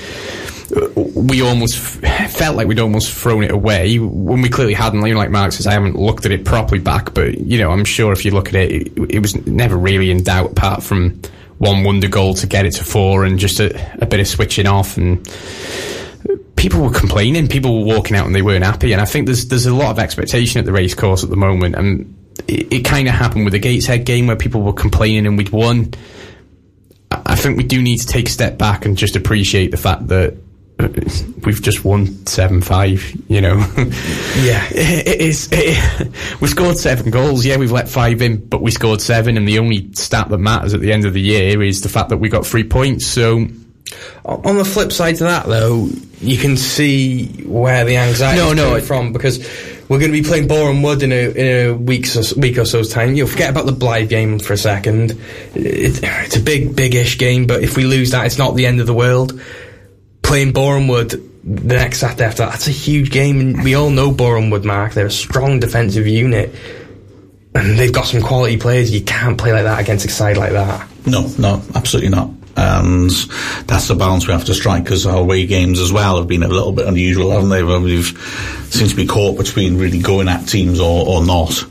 [0.73, 2.01] Uh, We almost
[2.41, 4.99] felt like we'd almost thrown it away when we clearly hadn't.
[4.99, 7.85] Know, like Mark says, I haven't looked at it properly back, but you know, I'm
[7.85, 11.21] sure if you look at it, it, it was never really in doubt apart from
[11.59, 14.65] one wonder goal to get it to four and just a, a bit of switching
[14.65, 15.23] off and
[16.55, 17.47] people were complaining.
[17.47, 18.91] People were walking out and they weren't happy.
[18.91, 21.75] And I think there's there's a lot of expectation at the racecourse at the moment.
[21.75, 22.15] And
[22.47, 25.49] it, it kind of happened with the Gateshead game where people were complaining and we'd
[25.49, 25.93] won.
[27.11, 30.07] I think we do need to take a step back and just appreciate the fact
[30.07, 30.37] that
[30.81, 33.03] Uh, we've just won seven five.
[33.29, 33.57] You know,
[34.41, 34.65] Yeah.
[34.71, 35.47] it, it is.
[35.51, 37.45] It, we scored seven goals.
[37.45, 39.37] Yeah, we've let five in, but we scored seven.
[39.37, 42.09] And the only stat that matters at the end of the year is the fact
[42.09, 43.05] that we got three points.
[43.05, 43.45] So
[44.25, 45.87] On the flip side to that, though,
[46.21, 49.39] you can see where the anxiety No, is no, coming from because
[49.89, 52.63] we're going to be playing Boreham Wood in a in a week's or, week or
[52.65, 53.15] so's time.
[53.15, 55.11] You'll forget about the Blyth game for a second.
[55.55, 58.79] It, it's a big, big-ish game, but if we lose that, it's not the end
[58.79, 59.41] of the world.
[60.31, 60.53] Playing
[60.87, 61.09] Wood
[61.43, 64.93] the next Saturday after that, that's a huge game, and we all know Wood, Mark.
[64.93, 66.55] They're a strong defensive unit,
[67.53, 68.93] and they've got some quality players.
[68.93, 70.87] You can't play like that against a side like that.
[71.05, 72.29] No, no, absolutely not.
[72.55, 73.09] And
[73.67, 76.43] that's the balance we have to strike because our away games as well have been
[76.43, 77.61] a little bit unusual, haven't they?
[77.61, 78.17] We've
[78.69, 81.65] seemed to be caught between really going at teams or, or not.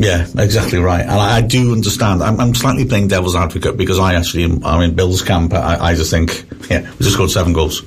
[0.00, 1.02] Yeah, exactly right.
[1.02, 2.22] And I, I do understand.
[2.22, 5.52] I'm, I'm slightly playing devil's advocate because I actually am I'm in Bill's camp.
[5.52, 7.82] I, I just think, yeah, we just scored seven goals.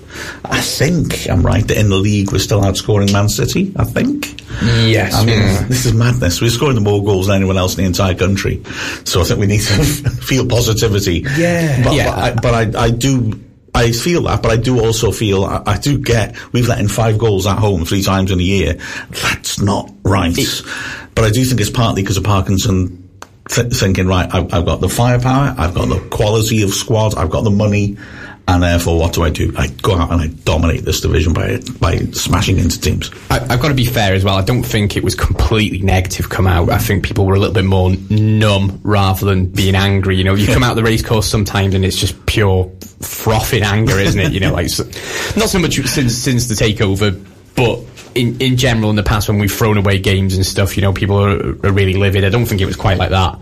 [0.45, 3.73] I think I'm right that in the league we're still outscoring Man City.
[3.77, 4.39] I think.
[4.61, 5.63] Yes, I mean, yeah.
[5.63, 6.39] this is madness.
[6.39, 8.61] We're scoring more goals than anyone else in the entire country.
[9.05, 9.83] So I think we need to
[10.21, 11.25] feel positivity.
[11.35, 11.83] Yeah.
[11.83, 12.05] But, Yeah.
[12.35, 13.31] but, I, but I, I do,
[13.75, 16.87] I feel that, but I do also feel, I, I do get, we've let in
[16.87, 18.75] five goals at home three times in a year.
[19.09, 20.37] That's not right.
[21.15, 23.09] but I do think it's partly because of Parkinson
[23.49, 27.29] th- thinking, right, I've, I've got the firepower, I've got the quality of squad, I've
[27.29, 27.97] got the money,
[28.47, 29.53] and therefore what do I do?
[29.57, 33.09] I go out and I dominate this division by, by smashing into teams.
[33.29, 34.35] I, I've got to be fair as well.
[34.35, 36.69] I don't think it was completely negative come out.
[36.69, 40.17] I think people were a little bit more numb rather than being angry.
[40.17, 43.97] You know, you come out the race course sometimes and it's just pure frothing anger,
[43.97, 44.33] isn't it?
[44.33, 44.83] You know, like so,
[45.39, 47.23] not so much since since the takeover,
[47.55, 47.79] but
[48.15, 50.93] in in general in the past when we've thrown away games and stuff, you know,
[50.93, 52.23] people are, are really livid.
[52.23, 53.39] I don't think it was quite like that.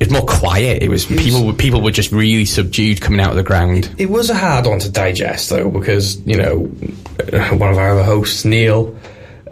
[0.00, 0.82] It was more quiet.
[0.82, 1.46] It was people.
[1.46, 3.94] were People were just really subdued coming out of the ground.
[3.96, 6.58] It was a hard one to digest, though, because you know
[7.56, 8.96] one of our other hosts, Neil,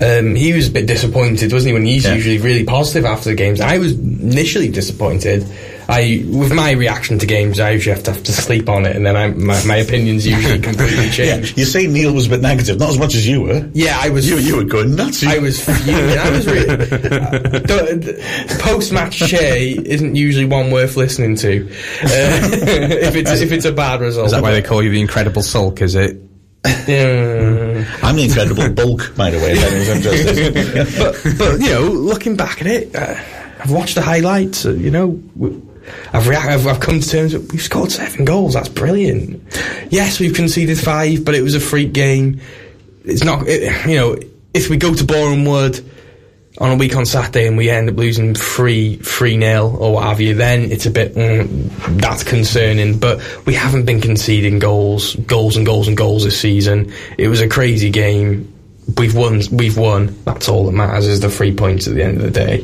[0.00, 1.72] um, he was a bit disappointed, wasn't he?
[1.74, 2.14] When he's Yeah.
[2.14, 3.60] usually really positive after the games.
[3.60, 5.46] I was initially disappointed.
[5.88, 8.94] I, with my reaction to games, I usually have to have to sleep on it,
[8.96, 11.56] and then I, my, my opinions usually completely change.
[11.56, 13.68] You say Neil was a bit negative, not as much as you were.
[13.72, 14.28] Yeah, I was.
[14.28, 15.24] You, you were going nuts.
[15.24, 16.18] I was fuming.
[16.18, 18.22] I was really.
[18.60, 21.66] Post match Shay isn't usually one worth listening to.
[21.66, 21.68] Uh,
[22.04, 24.26] if it's if it's a bad result.
[24.26, 25.80] Is that why they call you the Incredible Sulk?
[25.82, 26.16] Is it?
[26.86, 27.84] Yeah.
[28.02, 29.52] I'm the incredible bulk, by the way.
[29.52, 30.98] if anyone's interested.
[30.98, 33.16] but but you know, looking back at it, uh,
[33.60, 34.64] I've watched the highlights.
[34.64, 35.60] Uh, you know, w-
[36.12, 38.54] I've, rea- I've I've come to terms with we've scored seven goals.
[38.54, 39.42] That's brilliant.
[39.90, 42.40] Yes, we've conceded five, but it was a freak game.
[43.04, 43.46] It's not.
[43.48, 44.16] It, you know,
[44.54, 45.84] if we go to Boreham Wood
[46.58, 50.04] on a week on Saturday and we end up losing three three nil or what
[50.04, 52.98] have you, then it's a bit mm, that's concerning.
[52.98, 56.92] But we haven't been conceding goals, goals and goals and goals this season.
[57.18, 58.48] It was a crazy game.
[58.98, 59.40] We've won.
[59.52, 60.14] We've won.
[60.24, 62.60] That's all that matters is the three points at the end of the day.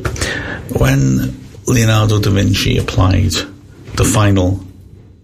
[0.77, 1.35] when
[1.69, 3.31] Leonardo da Vinci applied
[3.95, 4.59] the final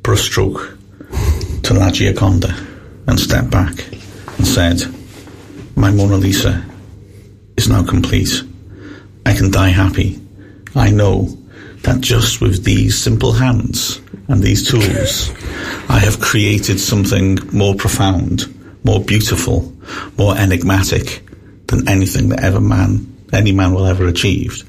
[0.03, 0.77] brushstroke
[1.63, 2.53] to La Gioconda
[3.07, 3.73] and stepped back
[4.37, 4.79] and said,
[5.75, 6.63] My Mona Lisa
[7.57, 8.43] is now complete.
[9.25, 10.21] I can die happy.
[10.75, 11.35] I know
[11.81, 15.31] that just with these simple hands and these tools,
[15.89, 18.45] I have created something more profound,
[18.85, 19.73] more beautiful,
[20.15, 21.27] more enigmatic
[21.65, 24.63] than anything that ever man, any man will ever achieve.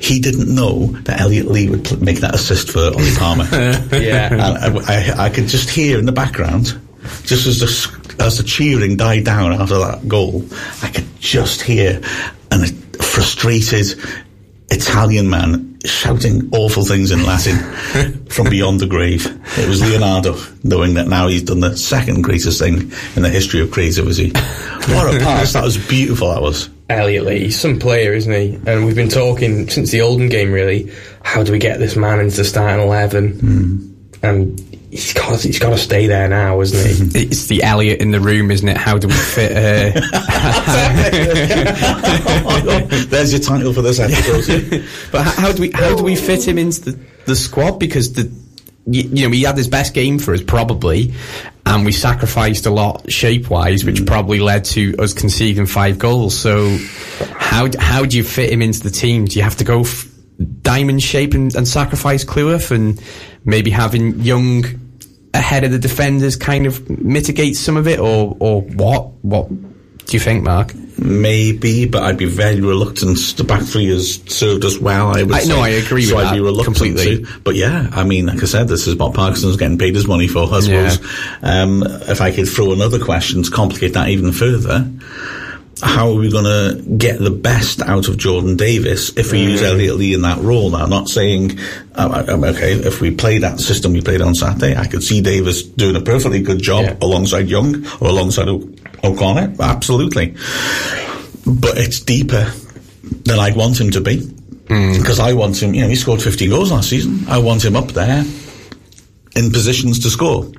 [0.00, 3.44] He didn't know that Elliot Lee would make that assist for Ollie Palmer.
[3.92, 4.32] Yeah.
[4.32, 6.78] and I, I, I could just hear in the background,
[7.24, 10.44] just as the as the cheering died down after that goal,
[10.82, 12.00] I could just hear
[12.50, 13.98] an, a frustrated,
[14.70, 17.56] Italian man shouting awful things in Latin
[18.30, 19.26] from beyond the grave.
[19.58, 23.60] It was Leonardo, knowing that now he's done the second greatest thing in the history
[23.60, 24.30] of creativity.
[24.30, 25.52] What a pass!
[25.52, 26.30] That was beautiful.
[26.32, 26.68] That was.
[26.88, 28.58] Elliot Lee, he's some player, isn't he?
[28.66, 30.92] And we've been talking since the Oldham game, really.
[31.22, 33.90] How do we get this man into the starting eleven?
[34.22, 37.18] And he's got he's got to stay there now, isn't he?
[37.24, 38.76] It's the Elliot in the room, isn't it?
[38.76, 39.52] How do we fit?
[39.52, 39.92] Uh,
[43.08, 44.84] There's your title for this episode.
[45.10, 47.78] but how, how do we how do we fit him into the, the squad?
[47.78, 48.30] Because the
[48.86, 51.14] you, you know he had his best game for us probably,
[51.66, 54.06] and we sacrificed a lot shape wise, which mm.
[54.06, 56.36] probably led to us conceding five goals.
[56.38, 56.76] So
[57.36, 59.24] how how do you fit him into the team?
[59.24, 60.08] Do you have to go f-
[60.62, 63.02] diamond shape and, and sacrifice Cleworth and
[63.44, 64.64] maybe having young
[65.32, 69.12] ahead of the defenders kind of mitigate some of it, or or what?
[69.22, 69.48] What
[70.06, 70.72] do you think, Mark?
[70.96, 73.18] Maybe, but I'd be very reluctant.
[73.36, 75.08] The back three has served us well.
[75.16, 75.34] I would.
[75.34, 75.48] I- say.
[75.48, 77.24] no, I agree so with I'd be that reluctant completely.
[77.24, 77.40] to.
[77.40, 80.28] But yeah, I mean, like I said, this is what Parkinson's getting paid his money
[80.28, 80.44] for.
[80.52, 80.88] I Yeah.
[80.90, 81.10] suppose.
[81.42, 84.88] Um, if I could throw another question to complicate that even further.
[85.82, 89.60] How are we going to get the best out of Jordan Davies if we use
[89.62, 90.70] Elliot Lee in that role?
[90.70, 91.58] Now, not saying,
[91.96, 92.12] um,
[92.44, 95.96] okay, if we play that system we played on Saturday, I could see Davies doing
[95.96, 96.96] a perfectly good job Yeah.
[97.02, 98.68] alongside Young or alongside o-
[99.02, 99.54] O'Connor.
[99.60, 100.34] Absolutely
[101.46, 102.50] but it's deeper
[103.24, 104.26] than I'd want him to be.
[104.66, 107.26] Because I want him, you know, he scored 50 goals last season.
[107.28, 108.24] I want him up there
[109.36, 110.50] in positions to score.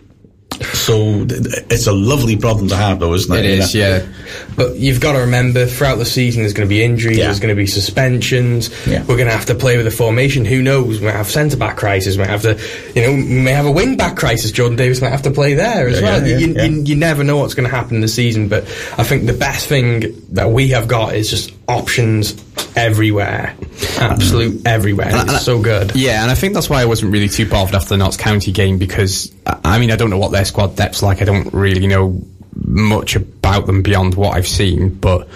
[0.73, 3.45] So it's a lovely problem to have, though, isn't it?
[3.45, 4.06] It You yeah.
[4.55, 7.25] But you've got to remember, throughout the season, there's going to be injuries, Yeah.
[7.25, 8.69] there's going to be suspensions.
[8.87, 8.99] Yeah.
[9.01, 10.45] We're going to have to play with a formation.
[10.45, 10.99] Who knows?
[10.99, 12.15] We might have centre back crisis.
[12.15, 12.59] We might have to,
[12.95, 14.51] you know, we may have a wing back crisis.
[14.51, 16.27] Jordan Davies might have to play there as Yeah, well.
[16.27, 18.47] you, You, you never know what's going to happen in the season.
[18.47, 18.63] But
[18.97, 22.35] I think the best thing that we have got is just options
[22.75, 23.55] everywhere,
[23.99, 24.67] absolute mm-hmm.
[24.67, 25.07] everywhere.
[25.07, 25.95] And it's so good.
[25.95, 28.51] Yeah, and I think that's why I wasn't really too bothered after the Notts County
[28.51, 31.21] game because I I mean I don't know what their squad depth's like.
[31.21, 32.21] I don't really know
[32.55, 33.34] much about
[33.65, 35.27] them beyond what I've seen, but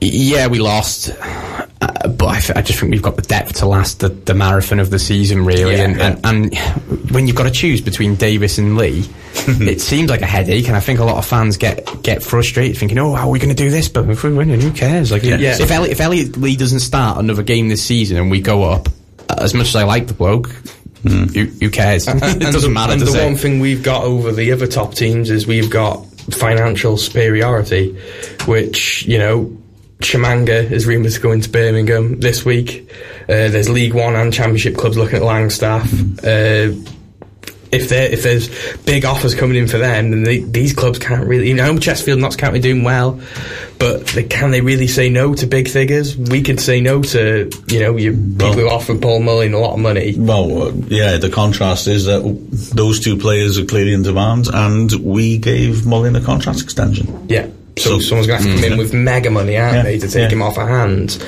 [0.00, 1.10] yeah, we lost.
[1.80, 4.34] Uh, but I, th- I just think we've got the depth to last the, the
[4.34, 5.76] marathon of the season, really.
[5.76, 10.10] Yeah, and, and, and when you've got to choose between Davies and Lee, it seems
[10.10, 10.66] like a headache.
[10.66, 13.38] And I think a lot of fans get get frustrated, thinking, "Oh, how are we
[13.38, 15.10] going to do this?" But if we're winning, who cares?
[15.10, 15.38] Like, Yeah.
[15.38, 18.88] if Elliot, if Elliot Lee doesn't start another game this season and we go up,
[19.38, 20.48] as much as I like the bloke,
[21.02, 22.06] who, who cares?
[22.08, 22.92] it doesn't matter.
[22.92, 23.24] And the it?
[23.24, 27.96] one thing we've got over the other top teams is we've got financial superiority,
[28.46, 29.56] which you know.
[30.00, 32.90] Tshimanga is rumoured to go into Birmingham this week.
[33.22, 35.84] Uh, there's League One and Championship clubs looking at Langstaff.
[36.18, 36.74] Uh,
[37.74, 38.48] if there if there's
[38.84, 41.48] big offers coming in for them, then they, these clubs can't really.
[41.48, 43.20] You know, Chesterfield, Notts County doing well,
[43.78, 46.16] but they, can they really say no to big figures?
[46.16, 49.74] We could say no to you know you people who offer Paul Mullin a lot
[49.74, 50.14] of money.
[50.16, 52.22] Well, uh, yeah, the contrast is that
[52.74, 57.26] those two players are clearly in demand, and we gave Mullin a contract extension.
[57.28, 57.48] Yeah.
[57.76, 59.98] So, So- someone's going to have to come in with mega money, aren't Yeah, they,
[59.98, 60.36] to take yeah.
[60.36, 61.18] him off our hands?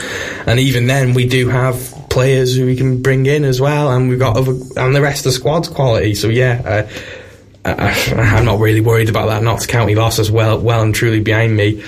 [0.46, 4.08] And even then, we do have players who we can bring in as well, and
[4.08, 6.14] we've got other, and the rest of the squad's quality.
[6.14, 10.58] So yeah, uh, I, I'm not really worried about that Notts County loss as well,
[10.58, 11.84] well and truly behind me.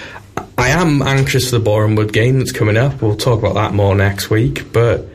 [0.58, 3.00] I am anxious for the Boreham Wood game that's coming up.
[3.00, 5.06] We'll talk about that more next week, but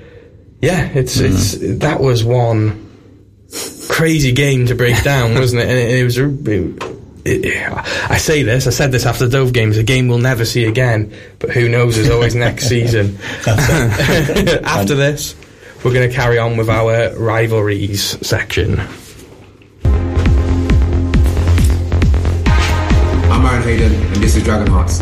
[0.62, 2.90] yeah, it's it's that was one
[3.90, 5.68] crazy game to break down, wasn't it?
[5.70, 6.18] And it, it was.
[6.18, 8.68] it, I say this.
[8.68, 11.14] I said this after the Dove games, a game we'll never see again.
[11.40, 11.96] But who knows?
[11.96, 13.18] There's always next season.
[13.48, 15.36] after this,
[15.84, 18.80] we're going to carry on with our rivalries section.
[23.30, 25.00] I'm Aaron Hayden, and this is Dragon Hearts.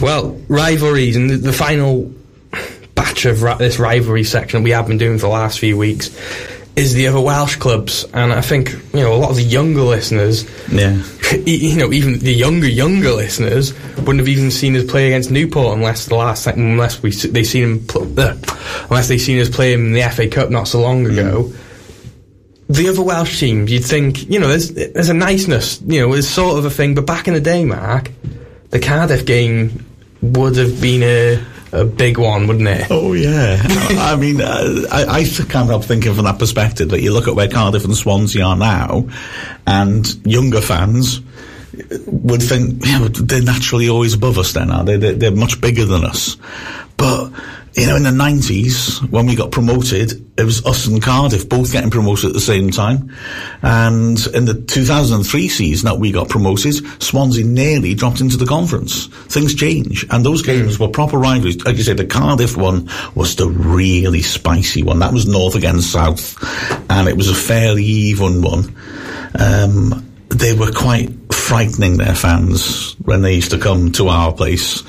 [0.00, 2.10] Well, rivalries and the, the final
[2.94, 6.08] batch of ri- this rivalry section we have been doing for the last few weeks
[6.74, 9.82] is the other Welsh clubs, and I think you know a lot of the younger
[9.82, 11.02] listeners, Yeah.
[11.44, 15.76] you know, even the younger younger listeners wouldn't have even seen us play against Newport
[15.76, 18.36] unless the last unless we they seen him pl- uh,
[18.88, 21.52] unless they seen us play him in the FA Cup not so long ago.
[22.68, 26.26] The other Welsh teams, you'd think, you know, there's there's a niceness, you know, it's
[26.28, 26.94] sort of a thing.
[26.94, 28.10] But back in the day, Mark,
[28.70, 29.84] the Cardiff game
[30.22, 32.86] would have been a a big one, wouldn't it?
[32.90, 33.60] Oh yeah,
[33.98, 37.34] I mean, uh, I, I can't help thinking from that perspective that you look at
[37.34, 39.08] where Cardiff and Swansea are now,
[39.66, 41.20] and younger fans
[42.06, 44.52] would think yeah, they're naturally always above us.
[44.52, 44.96] Then are they?
[44.96, 46.36] They're, they're much bigger than us,
[47.74, 51.72] you know, in the 90s, when we got promoted, it was us and Cardiff both
[51.72, 53.14] getting promoted at the same time.
[53.62, 59.06] And in the 2003 season that we got promoted, Swansea nearly dropped into the conference.
[59.06, 60.04] Things change.
[60.10, 61.64] And those games were proper rivalries.
[61.64, 64.98] Like you said, the Cardiff one was the really spicy one.
[64.98, 66.36] That was North against South.
[66.90, 68.76] And it was a fairly even one.
[69.38, 74.82] Um, they were quite frightening their fans when they used to come to our place.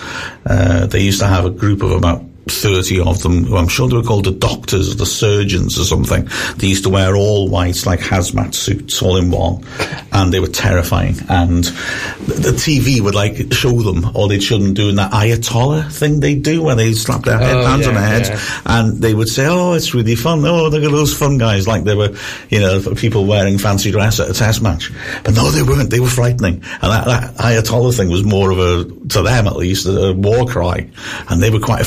[0.46, 3.96] Uh, they used to have a group of about 30 of them, I'm sure they
[3.96, 6.28] were called the doctors or the surgeons or something.
[6.58, 9.64] They used to wear all white, like hazmat suits, all in one,
[10.12, 11.16] and they were terrifying.
[11.30, 15.92] And the, the TV would like show them, or they'd show them doing that Ayatollah
[15.92, 18.62] thing they do, where they slap their head, Oh, hands on their heads, yeah.
[18.66, 20.44] and they would say, "Oh, it's really fun.
[20.46, 22.16] Oh, look at those fun guys!" Like they were,
[22.50, 24.92] you know, people wearing fancy dress at a test match.
[25.24, 25.90] But no, they weren't.
[25.90, 26.56] They were frightening.
[26.56, 30.46] And that, that Ayatollah thing was more of a, to them at least, a, war
[30.46, 30.90] cry.
[31.30, 31.86] And they were quite a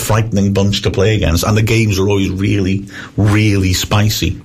[0.52, 1.44] bunch to play against.
[1.44, 2.86] And the games were always really,
[3.16, 4.40] really spicy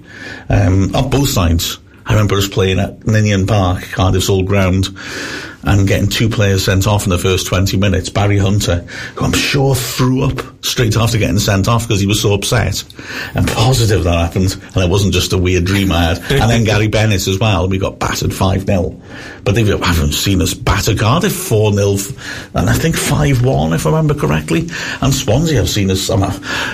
[0.49, 1.79] um, on both sides.
[2.05, 4.87] I remember us playing at Ninian Park, Cardiff's old ground,
[5.63, 8.09] and getting two players sent off in the first 20 minutes.
[8.09, 8.79] Barry Hunter,
[9.15, 12.83] who I'm sure threw up straight after getting sent off because he was so upset.
[13.35, 16.17] And positive that happened, and it wasn't just a weird dream I had.
[16.31, 18.99] and then Gary Bennett as well, we got battered 5-0.
[19.43, 24.13] But they haven't seen us batter Cardiff 4-0, and I think 5-1 if I remember
[24.13, 24.69] correctly.
[25.01, 26.21] And Swansea have seen us, um,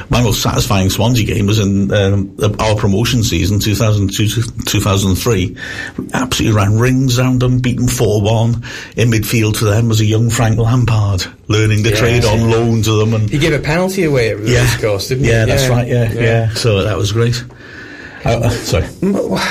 [0.10, 5.58] my most satisfying Swansea game was in um, our promotion season, 2002-2003.
[5.98, 8.64] We absolutely ran rings round them, beat them 4-1.
[8.96, 11.96] In midfield for them was a young Frank Lampard, learning the Yeah.
[11.96, 13.14] trade on loan to them.
[13.14, 15.30] And He gave a penalty away at the yeah, course, didn't he?
[15.32, 15.88] yeah, that's right.
[15.88, 17.44] Yeah, yeah, So that was great.
[18.26, 18.86] Uh, uh, sorry.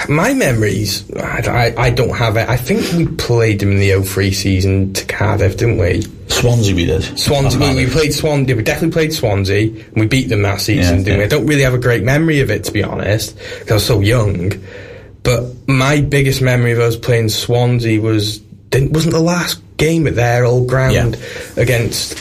[0.08, 2.46] My memories, I, I, don't have it.
[2.48, 6.02] I think we played them in the 03 season to Cardiff, didn't we?
[6.28, 7.18] Swansea we did.
[7.18, 10.98] Swansea, we, we played Swansea, we definitely played Swansea, and we beat them that season,
[10.98, 11.24] Yeah, didn't we?
[11.24, 13.86] I don't really have a great memory of it, to be honest, because I was
[13.86, 14.52] so young.
[15.22, 18.40] But my biggest memory of us playing Swansea was,
[18.70, 21.62] didn't, wasn't the last game at their old ground Yeah.
[21.62, 22.12] against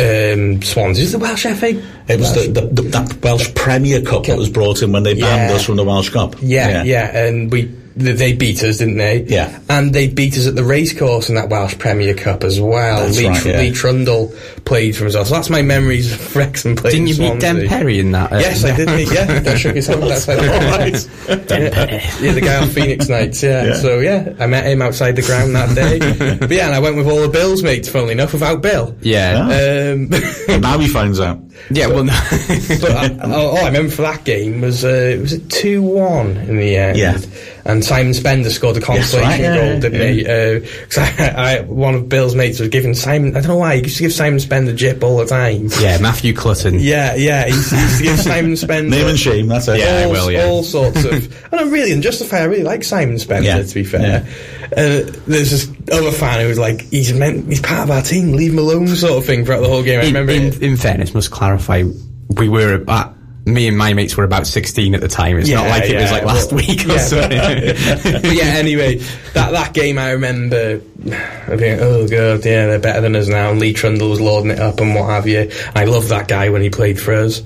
[0.00, 1.04] um, Swansea.
[1.04, 1.68] Is it the Welsh FA?
[2.08, 5.14] It was the, the, the, that Welsh Premier Cup that was brought in when they
[5.14, 5.56] banned Yeah.
[5.56, 6.36] us from the Welsh Cup.
[6.40, 9.22] Yeah, yeah, and we they beat us, didn't they?
[9.22, 9.58] Yeah.
[9.68, 13.04] and they beat us at the racecourse in that Welsh Premier Cup as well.
[13.06, 13.58] That's Lee, right, yeah.
[13.58, 14.32] Lee Trundle
[14.64, 15.12] played for us.
[15.12, 17.04] So that's my memories of Wrexham playing.
[17.04, 17.54] Didn't you meet Swansea.
[17.60, 18.32] Dan Perry in that?
[18.32, 18.88] uh, Yes, I did.
[18.88, 21.50] Meet, yeah, I shook his hand outside the Right.
[21.50, 23.42] yeah, yeah, the guy on Phoenix Nights.
[23.42, 23.64] Yeah.
[23.66, 23.74] Yeah.
[23.74, 25.98] So yeah, I met him outside the ground that day.
[26.38, 27.88] but yeah, and I went with all the Bills mates.
[27.88, 28.96] Funnily enough, without Bill.
[29.02, 29.42] Yeah.
[29.42, 30.08] Um,
[30.60, 31.38] now he finds out.
[31.70, 32.12] yeah, well, no.
[32.80, 35.82] but I, all all I remember for that game was uh, it was a two
[35.82, 36.98] one in the end.
[36.98, 37.18] Yeah.
[37.64, 40.22] And Simon Spender scored a consolation right, yeah, goal, didn't he?
[40.80, 43.36] Because I, I, one of Bill's mates was giving Simon.
[43.36, 45.68] I don't know why he used to give Simon Spender jip all the time.
[45.80, 46.78] yeah, Matthew Clutton.
[46.82, 47.44] Yeah, yeah.
[47.46, 49.78] He used, he used to give Simon Spender Name and shame, that's it.
[49.78, 50.44] Yeah, all, well, yeah.
[50.44, 51.12] all sorts of.
[51.52, 54.26] and I really, and justify, I really like Simon Spender, Yeah, To be fair,
[54.72, 58.32] uh, there's this other fan who was like, "He's meant, he's part of our team.
[58.32, 60.00] Leave him alone," sort of thing throughout the whole game.
[60.00, 60.32] I In, remember.
[60.32, 61.84] in, in fairness, must clarify,
[62.30, 63.14] we were about.
[63.44, 65.36] Me and my mates were about 16 at the time.
[65.36, 66.98] It's not Yeah, like it was like last well, week or yeah.
[66.98, 68.12] something.
[68.22, 68.96] but yeah, anyway,
[69.34, 70.80] that that game I remember.
[71.10, 73.50] I think, oh god, yeah, they're better than us now.
[73.50, 75.50] And Lee Trundle was loading it up and what have you.
[75.74, 77.40] I love that guy when he played for us.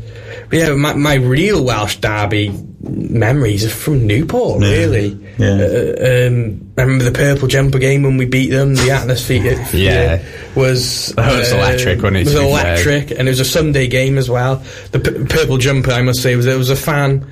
[0.50, 2.50] But yeah, my, my real Welsh derby
[2.90, 4.70] memories from Newport, Yeah.
[4.70, 5.18] really.
[5.38, 5.48] Yeah.
[5.48, 8.74] Uh, um, I remember the purple jumper game when we beat them.
[8.74, 10.22] The atmosphere Yeah.
[10.54, 14.18] was That was uh, electric, wasn't it, Was electric, and it was a Sunday game
[14.18, 14.62] as well.
[14.92, 17.26] The p- purple jumper, I must say, was there was a fan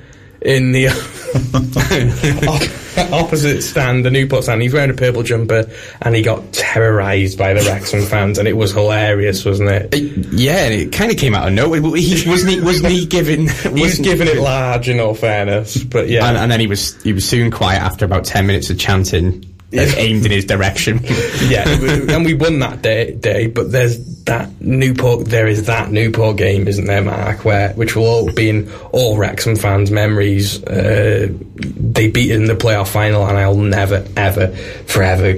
[0.45, 0.87] in the
[3.11, 4.61] opposite stand, the Newport stand.
[4.61, 5.69] He's wearing a purple jumper,
[6.01, 9.93] and he got terrorised by the Wrexham fans, and it was hilarious, wasn't it?
[9.93, 9.97] Uh,
[10.31, 11.81] yeah, and it kind of came out of nowhere.
[11.81, 12.61] He, wasn't he?
[12.61, 13.49] Wasn't he giving?
[13.75, 16.27] He was giving it large, in all fairness, but yeah.
[16.27, 19.54] And, and then he was he was soon quiet after about 10 minutes of chanting
[19.79, 20.99] uh, aimed in his direction.
[21.43, 23.47] yeah, and we won that day, day.
[23.47, 25.25] But there's that Newport.
[25.25, 27.45] There is that Newport game, isn't there, Mark?
[27.45, 30.63] Where which will all be in all Wrexham fans' memories.
[30.63, 34.47] Uh, they beat in the playoff final, and I'll never, ever,
[34.85, 35.35] forever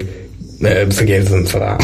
[0.64, 1.80] uh, forgive them for that.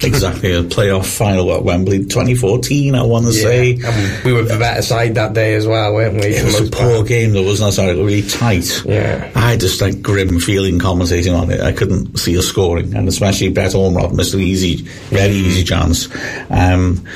[0.04, 0.52] exactly.
[0.52, 3.72] A playoff final at Wembley 2014, I want to say.
[3.72, 6.28] And we were the better side that day as well, weren't we?
[6.28, 7.08] It was a poor part?
[7.08, 7.72] game though, wasn't it?
[7.72, 8.84] Sorry, really tight.
[8.84, 9.30] Yeah.
[9.34, 11.60] I had just like grim feeling commentating on it.
[11.60, 16.08] I couldn't see us scoring, and especially Brett Ormerod missed an easy, very easy chance.
[16.50, 17.06] Um,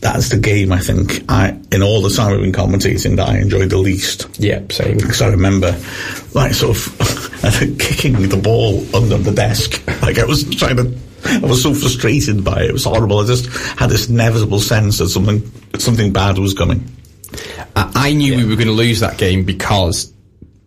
[0.00, 3.38] that's the game I think I, in all the time I've been commentating, that I
[3.38, 4.28] enjoyed the least.
[4.38, 4.96] Yep, same.
[4.98, 5.78] Because I remember,
[6.34, 7.38] like, sort of
[7.78, 9.82] kicking the ball under the desk.
[10.02, 10.98] Like, I was trying to.
[11.24, 12.70] I was so frustrated by it.
[12.70, 13.18] It was horrible.
[13.18, 13.46] I just
[13.78, 16.88] had this inevitable sense that something something bad was coming.
[17.74, 20.12] I, I knew we were going to lose that game because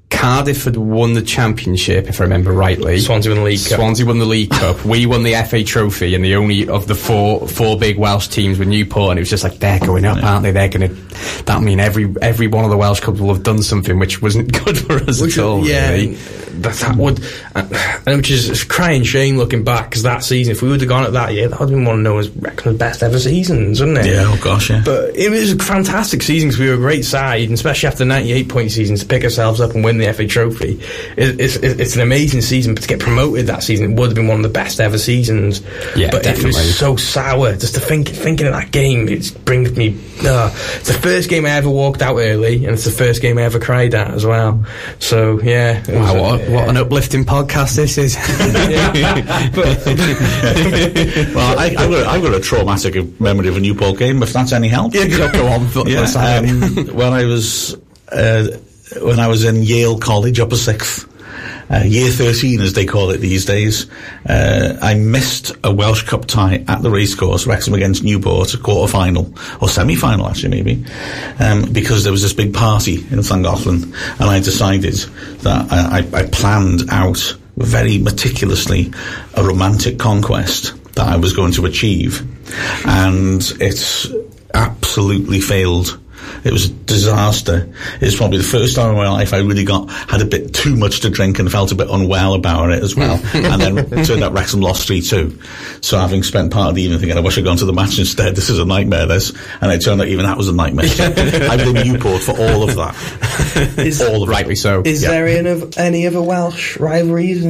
[0.09, 2.99] Cardiff had won the championship, if I remember rightly.
[2.99, 3.77] Swansea won the League Cup.
[3.77, 4.83] Swansea won the League Cup.
[4.89, 8.57] We won the FA Trophy, and the only of the four four big Welsh teams
[8.57, 9.11] were Newport.
[9.11, 10.51] And it was just like they're going up, aren't they?
[10.51, 11.43] They're going to.
[11.45, 14.51] That mean every every one of the Welsh clubs will have done something which wasn't
[14.65, 15.65] good for us Which at all.
[15.65, 16.15] yeah, really.
[16.15, 17.19] that, that would,
[18.07, 20.89] and which is a crying shame looking back because that season, if we would have
[20.89, 23.79] gone at that year, that would have been one of Noah's Wrexham's best ever seasons,
[23.79, 24.07] wouldn't it?
[24.07, 24.81] Yeah, oh gosh, yeah.
[24.83, 27.99] But it was a fantastic season because we were a great side, and especially after
[27.99, 30.79] the 98 point season to pick ourselves up and win the FA Trophy.
[31.17, 34.15] It, it's, it's an amazing season, but to get promoted that season, it would have
[34.15, 35.61] been one of the best ever seasons.
[35.95, 37.55] Yeah, but it was so sour.
[37.55, 39.97] Just to think, thinking of that game, it brings me.
[40.21, 43.37] Uh, it's the first game I ever walked out early, and it's the first game
[43.37, 44.65] I ever cried at as well.
[44.99, 48.15] So yeah, it was Wow, a- what, what an uplifting podcast this is.
[51.35, 54.33] well, I, I've, got a, I've got a traumatic memory of a Newport game, if
[54.33, 54.93] that's any help.
[54.93, 55.67] Yeah, go on.
[55.87, 56.49] Yeah, Let's have it.
[56.89, 57.75] um, when I was
[58.11, 58.57] uh,
[59.01, 61.07] when I was in Yale College, upper sixth,
[61.71, 63.87] uh, year thirteen, as they call it these days,
[64.27, 68.91] uh, I missed a Welsh Cup tie at the racecourse, Wrexham against Newport, a quarter
[68.91, 70.85] final or semi final actually maybe,
[71.39, 73.83] um, because there was this big party in Llangollen,
[74.19, 74.95] and I decided
[75.41, 78.91] that I, I planned out very meticulously
[79.35, 82.25] a romantic conquest that I was going to achieve,
[82.85, 84.07] and it's
[84.53, 85.99] absolutely failed.
[86.43, 87.69] It was a disaster.
[88.01, 90.75] It's probably the first time in my life I really got had a bit too
[90.75, 93.19] much to drink and felt a bit unwell about it as well.
[93.33, 95.37] and then it turned out Wrexham lost three two.
[95.81, 97.99] So having spent part of the evening thinking I wish I'd gone to the match
[97.99, 98.35] instead.
[98.35, 99.05] This is a nightmare.
[99.05, 100.87] This and it turned out even that was a nightmare.
[100.87, 101.05] So
[101.49, 102.95] I blame Newport for all of that.
[103.79, 104.81] Is, all of Rightly so.
[104.85, 105.09] is Yeah.
[105.11, 107.43] there any, of, any other Welsh rivalries?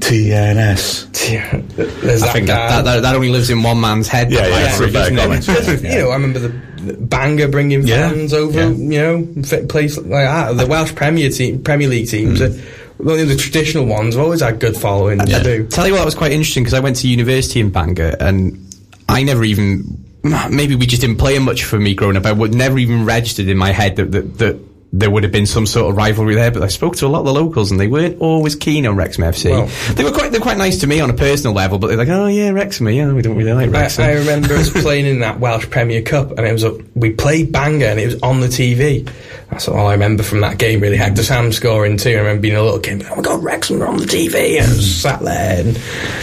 [0.00, 1.30] TNS.
[1.32, 1.60] yeah,
[2.02, 4.30] there's I think that, that, that only lives in one man's head.
[4.30, 5.46] Yeah, that yeah, rivalry, it's a fair doesn't it?
[5.46, 5.82] comment.
[5.84, 6.48] You know, I remember the,
[6.82, 8.58] the Bangor bringing Yeah, fans over.
[8.58, 8.68] yeah.
[8.70, 10.56] You know, place like that.
[10.56, 12.50] The Welsh Premier team, Premier League teams, are,
[12.98, 15.20] well, the traditional ones have always had good following.
[15.26, 15.38] Yeah.
[15.38, 15.66] I do.
[15.68, 18.64] Tell you what, that was quite interesting because I went to university in Bangor and
[19.08, 20.04] I never even,
[20.50, 22.26] maybe we just didn't play him much for me growing up.
[22.26, 25.46] I would never even registered in my head that, that, that there would have been
[25.46, 27.78] some sort of rivalry there, but I spoke to a lot of the locals and
[27.78, 29.50] they weren't always keen on Wrexham FC.
[29.50, 31.88] Well- they were quite, they were quite nice to me on a personal level, but
[31.88, 34.04] they're like, oh yeah, Wrexham, yeah, we don't really like I, Wrexham.
[34.04, 37.52] I remember us playing in that Welsh Premier Cup, and it was a, we played
[37.52, 39.10] Bangor, and it was on the TV.
[39.50, 40.80] That's all I remember from that game.
[40.80, 42.10] Really, Hector Sam scoring too.
[42.10, 43.04] I remember being a little kid.
[43.10, 44.58] Oh my God, Wrexham are on the TV!
[44.58, 45.78] And I was sat there and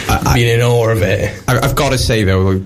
[0.09, 1.43] I, being in awe of it.
[1.47, 2.59] I, I've got to say though,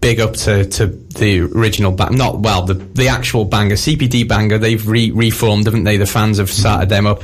[0.00, 2.16] big up to, to the original bang.
[2.16, 4.58] Not well, the the actual Bangor, CPD Bangor.
[4.58, 5.96] They've re- reformed, haven't they?
[5.96, 7.22] The fans have started them up.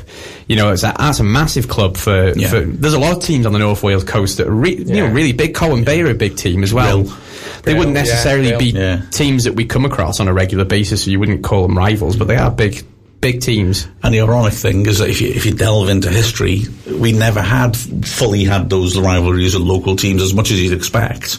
[0.49, 2.49] You know, it's a, that's a massive club for, Yeah.
[2.51, 2.61] for.
[2.61, 5.07] There's a lot of teams on the North Wales coast that are re, you know
[5.07, 5.55] really big.
[5.55, 7.03] Colwyn Bay are a big team as well.
[7.05, 7.17] Brill.
[7.63, 9.03] They wouldn't Brill, yeah, necessarily be Yeah.
[9.11, 12.17] teams that we come across on a regular basis, so you wouldn't call them rivals,
[12.17, 12.85] but they are big,
[13.25, 13.89] big teams.
[14.03, 17.41] And the ironic thing is that if you, if you delve into history, we never
[17.41, 21.39] had fully had those rivalries with local teams as much as you'd expect,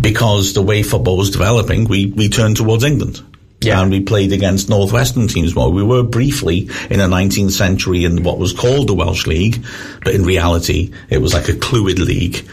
[0.00, 3.22] because the way football was developing, we, we turned towards England.
[3.64, 3.80] Yeah.
[3.80, 5.70] And we played against northwestern teams more.
[5.70, 9.64] We were briefly in the 19th century in what was called the Welsh League,
[10.02, 12.46] but in reality, it was like a Clwyd League.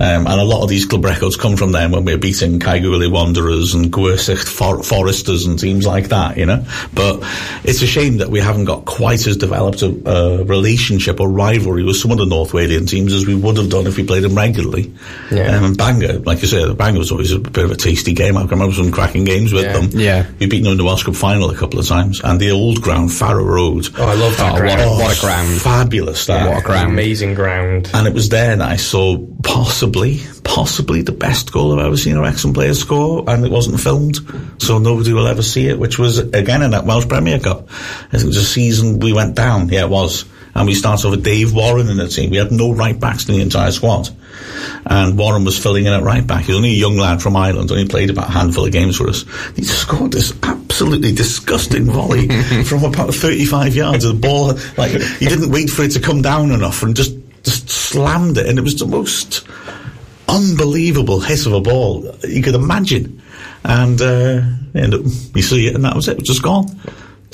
[0.00, 2.58] Um, and a lot of these club records come from then when we were beating
[2.60, 6.64] Caergwrle Wanderers and Gwersyllt For- Foresters and teams like that, you know.
[6.94, 7.20] But
[7.64, 11.82] it's a shame that we haven't got quite as developed a, a relationship or rivalry
[11.84, 14.22] with some of the North Walian teams as we would have done if we played
[14.24, 14.92] them regularly.
[15.30, 15.56] Yeah.
[15.56, 18.36] Um, and Bangor, like you said, Bangor was always a bit of a tasty game.
[18.36, 19.72] I can remember some cracking games with Yeah.
[19.72, 19.90] them.
[19.92, 20.26] Yeah.
[20.38, 22.20] We beat them in the Welsh Cup final a couple of times.
[22.24, 23.88] And the old ground, Farrar Road.
[23.98, 24.78] Oh, I love that Oh, ground.
[24.80, 25.60] what a- what a ground.
[25.60, 26.48] Fabulous that.
[26.48, 26.92] What a ground.
[26.92, 27.90] Amazing ground.
[27.92, 32.16] And it was there that I saw possibly, possibly the best goal I've ever seen
[32.16, 34.18] a Wrexham player score, and it wasn't filmed,
[34.58, 37.68] so nobody will ever see it, which was, again, in that Welsh Premier Cup.
[37.68, 39.68] I think it was a season we went down.
[39.68, 40.24] Yeah, it was.
[40.56, 42.30] And we started off with Dave Warren in the team.
[42.30, 44.08] We had no right backs in the entire squad.
[44.86, 46.44] And Warren was filling in at right back.
[46.44, 48.96] He was only a young lad from Ireland, only played about a handful of games
[48.96, 49.26] for us.
[49.54, 52.28] He scored this absolutely disgusting volley
[52.64, 54.04] from about 35 yards.
[54.04, 57.68] The ball, like, he didn't wait for it to come down enough and just, just
[57.68, 58.46] slammed it.
[58.46, 59.46] And it was the most
[60.26, 63.20] unbelievable hit of a ball you could imagine.
[63.62, 64.40] And, uh,
[64.74, 65.00] up,
[65.34, 66.12] you see it and that was it.
[66.12, 66.66] It was just gone.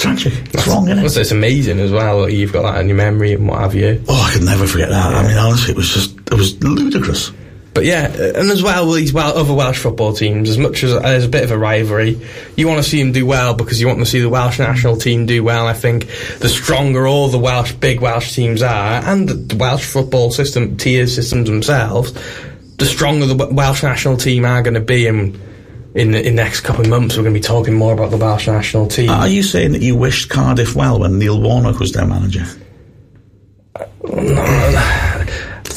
[0.03, 0.33] Tragic.
[0.53, 1.03] It's wrong, isn't it?
[1.05, 2.23] Also, it's amazing as well.
[2.23, 4.03] that You've got that in your memory and what have you.
[4.09, 5.15] Oh, I could never forget that.
[5.15, 7.31] I mean, honestly, it was just, it was ludicrous.
[7.73, 11.01] But yeah, and as well with these well, other Welsh football teams, as much as
[11.01, 12.21] there's a bit of a rivalry,
[12.57, 14.97] you want to see them do well because you want to see the Welsh national
[14.97, 15.69] team do well.
[15.69, 16.09] I think
[16.41, 20.77] the stronger all the Welsh big Welsh teams are, and the, the Welsh football system
[20.77, 22.13] tier systems themselves,
[22.77, 25.07] the stronger the Welsh national team are going to be.
[25.07, 25.41] And
[25.95, 28.11] in the in the next couple of months, we're going to be talking more about
[28.11, 29.11] the Welsh national team.
[29.11, 32.45] Are you saying that you wished Cardiff well when Neil Warnock was their manager?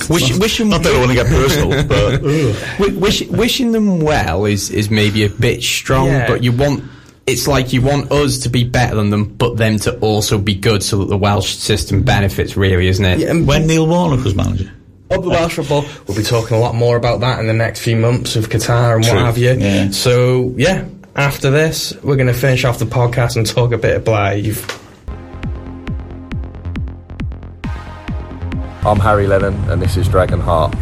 [0.08, 1.84] Wish, wishing, Not that I want to get personal,
[2.78, 6.28] but wish, wishing them well is, is maybe a bit strong, Yeah.
[6.28, 6.84] but you want
[7.26, 10.54] it's like you want us to be better than them, but them to also be
[10.54, 12.56] good, so that the Welsh system benefits.
[12.56, 13.20] Really, isn't it?
[13.20, 14.72] Yeah, and when Neil Warnock was manager.
[15.12, 17.82] Of the Welsh football, we'll be talking a lot more about that in the next
[17.82, 19.54] few months with Qatar and True, what have you.
[19.54, 19.92] yeah.
[19.92, 20.86] So yeah,
[21.16, 24.82] after this, we're going to finish off the podcast and talk a bit of Blyth.
[28.84, 30.74] I'm Harry Lennon, and this is Dragon Heart.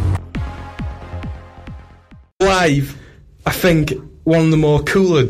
[2.40, 2.96] Blyth,
[3.46, 3.92] I think
[4.24, 5.24] one of the more cooler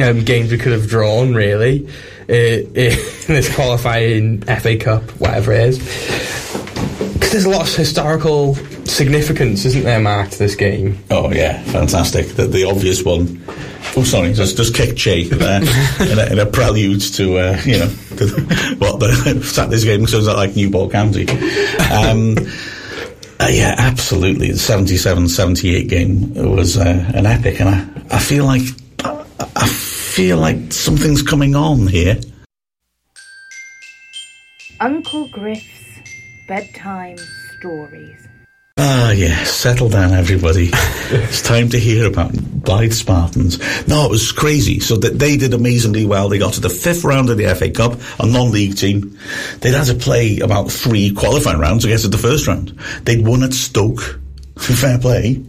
[0.00, 1.88] um, games we could have drawn, really,
[2.28, 2.94] uh, in
[3.26, 6.47] this qualifying FA Cup, whatever it is.
[7.28, 8.54] Because there's a lot of historical
[8.86, 10.98] significance, isn't there, Mark, to this game?
[11.10, 12.28] Oh yeah, fantastic.
[12.28, 13.44] The, the obvious one.
[13.98, 15.60] Oh, sorry, just just kick Che there
[16.10, 20.06] in, a, in a prelude to uh, you know to the, what the Saturday's game
[20.06, 21.28] sounds like Newport County.
[21.92, 22.34] Um,
[23.38, 24.52] uh, yeah, absolutely.
[24.52, 28.62] The 77-78 game was uh, an epic, and I, I feel like
[29.04, 32.18] I, I feel like something's coming on here.
[34.80, 35.77] Uncle Griff's
[36.48, 37.18] bedtime
[37.58, 38.26] stories.
[38.78, 40.70] Ah, yes, settle down, everybody.
[40.72, 43.58] it's time to hear about Blyth Spartans.
[43.86, 44.80] No, it was crazy.
[44.80, 46.28] So that they did amazingly well.
[46.28, 49.18] They got to the fifth round of the FA Cup, a non-league team.
[49.60, 52.70] They'd had to play about three qualifying rounds to get to the first round.
[53.02, 54.20] They'd won at Stoke,
[54.56, 55.44] fair play.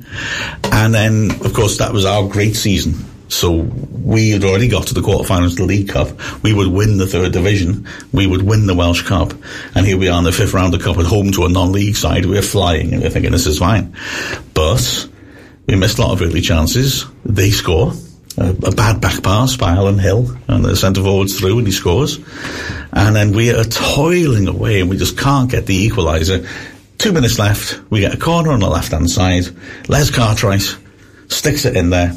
[0.63, 3.05] And then, of course, that was our great season.
[3.29, 6.09] So we had already got to the quarterfinals of the League Cup.
[6.43, 7.87] We would win the third division.
[8.11, 9.33] We would win the Welsh Cup.
[9.75, 11.49] And here we are in the fifth round of the Cup at home to a
[11.49, 12.25] non-league side.
[12.25, 13.95] We're flying and we're thinking this is fine.
[14.55, 15.07] But
[15.67, 17.05] we missed a lot of early chances.
[17.23, 17.93] They score.
[18.37, 21.73] A, a bad back pass by Alan Hill and the centre forwards through and he
[21.73, 22.17] scores.
[22.91, 26.47] And then we are toiling away and we just can't get the equaliser.
[26.97, 27.79] Two minutes left.
[27.91, 29.45] We get a corner on the left hand side.
[29.87, 30.75] Les Cartwright
[31.27, 32.13] sticks it in there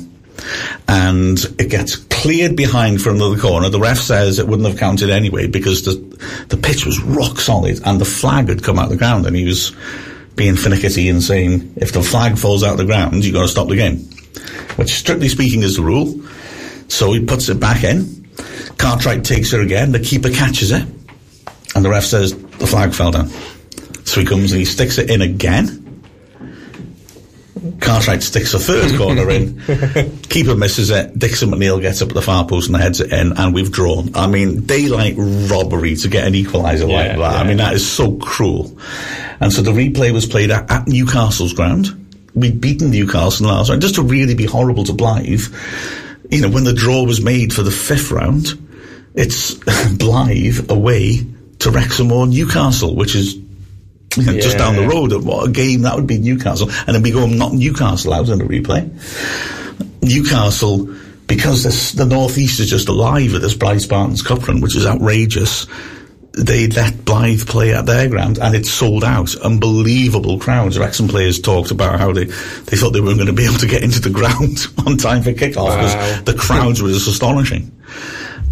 [0.89, 3.69] and it gets cleared behind for another corner.
[3.69, 5.95] The ref says it wouldn't have counted anyway because the
[6.49, 9.35] the pitch was rock solid and the flag had come out of the ground and
[9.35, 9.75] he was
[10.37, 13.49] being finicky and saying if the flag falls out of the ground you've got to
[13.49, 13.99] stop the game,
[14.77, 16.21] which strictly speaking is the rule.
[16.89, 18.29] So he puts it back in.
[18.77, 19.93] Cartwright takes it again.
[19.93, 20.87] The keeper catches it,
[21.75, 23.29] and the ref says the flag fell down.
[24.05, 25.82] So he comes and he sticks it in again.
[27.81, 29.61] Cartwright sticks a third corner in.
[30.23, 31.19] Keeper misses it.
[31.19, 34.15] Dixie McNeil gets up at the far post and heads it in, and we've drawn.
[34.15, 37.21] I mean, daylight robbery to get an equaliser like that.
[37.21, 38.77] I mean, that is so cruel.
[39.41, 41.99] And so the replay was played at, at Newcastle's ground.
[42.35, 43.83] We'd beaten Newcastle last round.
[43.83, 45.53] Just to really be horrible to Blyth,
[46.31, 48.47] you know, when the draw was made for the fifth round,
[49.15, 51.27] it's Blyth away
[51.61, 53.37] to Wrexham or Newcastle, which is
[54.19, 54.89] know, just down the Yeah.
[54.89, 55.13] road.
[55.25, 56.71] What a game that would be Newcastle.
[56.87, 58.91] And then we go and knock Newcastle out in the replay.
[60.03, 60.89] Newcastle,
[61.27, 64.87] because this, the Northeast is just alive with this Blyth Spartans Cup run, which is
[64.87, 65.67] outrageous,
[66.35, 69.35] they let Blyth play at their ground and it's sold out.
[69.37, 70.79] Unbelievable crowds.
[70.79, 73.67] Wrexham players talked about how they, they thought they weren't going to be able to
[73.67, 76.23] get into the ground on time for kickoff because Wow.
[76.25, 77.71] the crowds were just astonishing.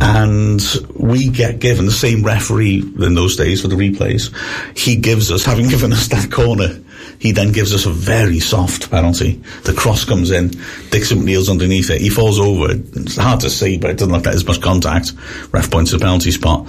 [0.00, 0.62] And
[0.94, 4.34] we get given the same referee in those days for the replays.
[4.76, 6.80] He gives us, having given us that corner,
[7.18, 9.42] he then gives us a very soft penalty.
[9.64, 10.52] The cross comes in,
[10.90, 12.00] Dixie kneels underneath it.
[12.00, 12.68] He falls over.
[12.70, 15.12] It's hard to see, but it doesn't look like there's much contact.
[15.52, 16.66] Ref points to the penalty spot.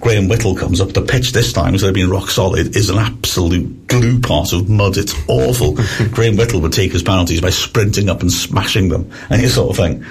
[0.00, 0.92] Graham Whittle comes up.
[0.92, 4.68] The pitch this time, instead of being rock solid, is an absolute glue pot of
[4.68, 4.98] mud.
[4.98, 5.78] It's awful.
[6.10, 9.10] Graham Whittle would take his penalties by sprinting up and smashing them.
[9.30, 10.04] And you sort of think,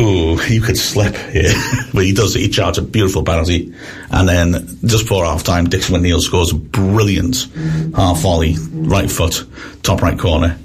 [0.00, 1.52] Ooh, you could slip here.
[1.94, 2.34] but he does.
[2.34, 3.72] He charges a beautiful penalty.
[4.10, 4.52] And then
[4.84, 7.46] just before half time, Dixie McNeil scores a brilliant
[7.94, 9.44] half volley, right foot,
[9.82, 10.58] top right corner.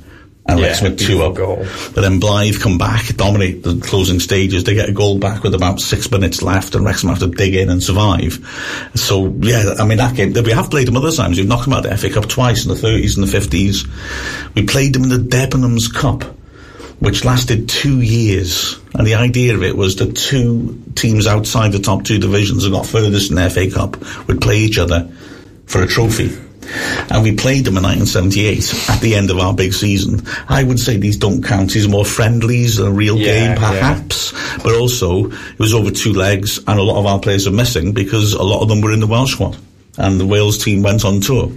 [0.48, 1.36] And Yeah, Wrexham two beautiful up.
[1.36, 1.58] goal.
[1.94, 4.64] But then Blyth come back, dominate the closing stages.
[4.64, 7.54] They get a goal back with about six minutes left, and Wrexham have to dig
[7.56, 8.40] in and survive.
[8.96, 10.34] So yeah, I mean that game.
[10.34, 11.38] We have played them other times.
[11.38, 14.54] We've knocked them out of the FA Cup twice in the 30s and the 50s.
[14.56, 16.26] We played them in the Debenhams Cup,
[17.02, 18.80] which lasted two years.
[18.93, 22.74] And the idea of it was that two teams outside the top two divisions and
[22.74, 23.97] got furthest in the FA Cup
[24.28, 25.10] would play each other
[25.66, 26.38] for a trophy.
[27.10, 30.22] And we played them in 1978 at the end of our big season.
[30.47, 31.72] I would say these don't count.
[31.72, 34.32] These are more friendlies than a real Yeah, game, perhaps.
[34.58, 37.93] But also, it was over two legs, and a lot of our players are missing
[37.93, 39.58] because a lot of them were in the Welsh squad.
[39.97, 41.52] And the Wales team went on tour.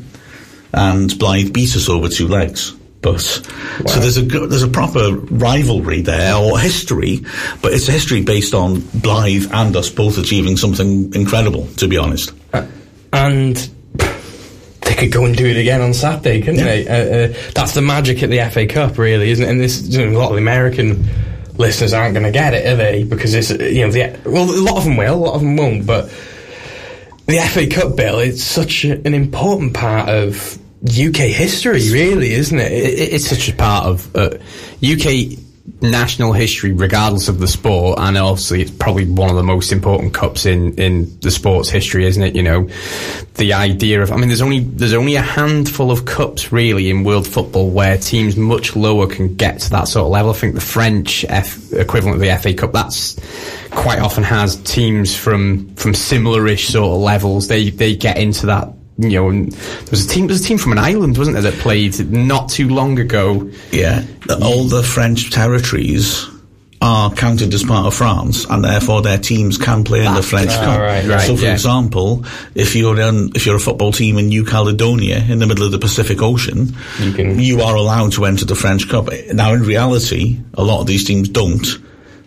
[0.72, 2.74] And Blyth beat us over two legs.
[3.04, 7.20] But so there's a there's a proper rivalry there or history,
[7.62, 11.66] but it's a history based on Blyth and us both achieving something incredible.
[11.76, 12.32] To be honest,
[13.12, 13.56] and
[14.80, 16.64] they could go and do it again on Saturday, couldn't Yeah.
[16.64, 16.88] they?
[16.88, 16.94] Uh,
[17.34, 19.50] uh, that's the magic at the FA Cup, really, isn't it?
[19.50, 21.04] And this, you know, a lot of the American
[21.56, 23.04] listeners aren't going to get it, are they?
[23.04, 25.40] Because it's, uh, you know, the, well, a lot of them will, a lot of
[25.42, 26.10] them won't, but
[27.26, 32.72] the FA Cup bill is such an important part of UK history, really, isn't it?
[32.72, 34.30] it, it- it's such a part of uh,
[34.82, 35.38] UK
[35.80, 40.12] national history, regardless of the sport, and obviously it's probably one of the most important
[40.12, 42.36] cups in in the sport's history, isn't it?
[42.36, 42.68] You know,
[43.36, 47.02] the idea of I mean, there's only there's only a handful of cups really in
[47.02, 50.32] world football where teams much lower can get to that sort of level.
[50.32, 53.18] I think the French F, equivalent of the FA Cup that's
[53.70, 57.48] quite often has teams from from similar-ish sort of levels.
[57.48, 58.73] They they get into that.
[58.96, 60.26] You know, there was a team.
[60.28, 63.50] There was a team from an island, wasn't there, that played not too long ago.
[63.72, 66.26] yeah, the- all the French territories
[66.80, 70.50] are counted as part of France, and therefore their teams can play in the French
[70.52, 70.80] Ah, Cup.
[70.80, 71.52] right, right, so, for yeah.
[71.52, 72.24] example,
[72.54, 75.72] if you're in, if you're a football team in New Caledonia in the middle of
[75.72, 79.08] the Pacific Ocean, You can- you are allowed to enter the French Cup.
[79.32, 81.66] Now, in reality, a lot of these teams don't.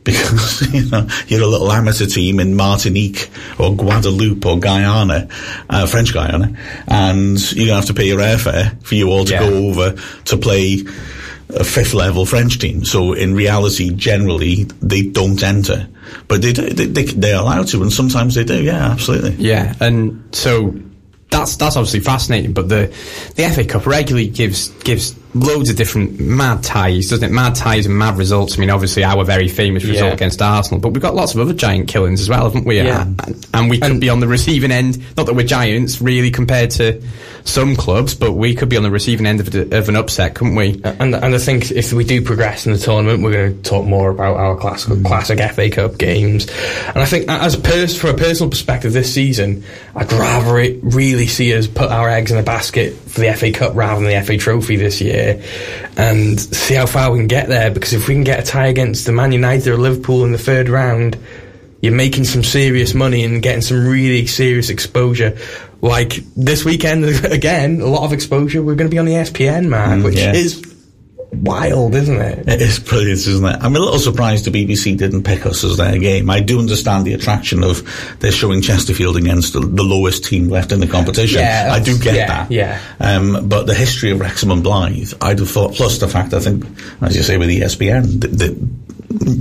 [0.08, 3.30] Because you know you're a little amateur team in Martinique
[3.60, 5.28] or Guadeloupe or Guyana,
[5.70, 6.56] uh, French Guyana,
[6.88, 9.40] and you're gonna have to pay your airfare for you all to Yeah.
[9.50, 9.96] go over
[10.26, 10.84] to play
[11.50, 12.84] a fifth level French team.
[12.86, 15.88] So in reality, generally they don't enter,
[16.28, 18.64] but they do, they, they they're allowed to, and sometimes they do.
[18.64, 19.32] Yeah, absolutely.
[19.38, 20.74] Yeah, and so
[21.30, 22.54] that's that's obviously fascinating.
[22.54, 22.94] But the
[23.36, 27.34] the FA Cup regularly gives gives loads of different mad ties, doesn't it?
[27.34, 28.58] Mad ties and mad results.
[28.58, 30.14] I mean, obviously our very famous result Yeah.
[30.14, 32.78] against Arsenal, but we've got lots of other giant killings as well, haven't we?
[32.78, 33.02] Yeah.
[33.04, 34.98] And, and we could be on the receiving end.
[35.16, 37.02] Not that we're giants, really, compared to
[37.44, 40.56] some clubs, but we could be on the receiving end of, of an upset, couldn't
[40.56, 40.82] we?
[40.84, 43.86] And and I think if we do progress in the tournament, we're going to talk
[43.86, 45.06] more about our classic Mm.
[45.06, 46.48] classic FA Cup games.
[46.88, 49.64] And I think as a pers- from a personal perspective, this season,
[49.96, 53.52] I'd rather it really see us put our eggs in a basket for the FA
[53.52, 55.27] Cup rather than the FA Trophy this year,
[55.98, 57.72] and see how far we can get there.
[57.72, 60.38] Because if we can get a tie against the Man United or Liverpool in the
[60.38, 61.18] third round.
[61.80, 65.38] You're making some serious money and getting some really serious exposure.
[65.80, 68.64] Like this weekend, again, a lot of exposure.
[68.64, 70.34] We're going to be on the ESPN, man, mm, which yeah.
[70.34, 70.77] is
[71.32, 72.48] wild, isn't it?
[72.48, 73.58] It is brilliant, isn't it?
[73.62, 76.30] I'm a little surprised the BBC didn't pick us as their game.
[76.30, 77.84] I do understand the attraction of
[78.20, 81.40] they're showing Chesterfield against the, the lowest team left in the competition.
[81.40, 82.52] Yeah, I do get yeah, that.
[82.52, 82.82] yeah.
[83.00, 86.40] Um, but the history of Wrexham and Blyth, I'd have thought, plus the fact I
[86.40, 86.66] think,
[87.02, 88.87] as you say with ESPN, that, that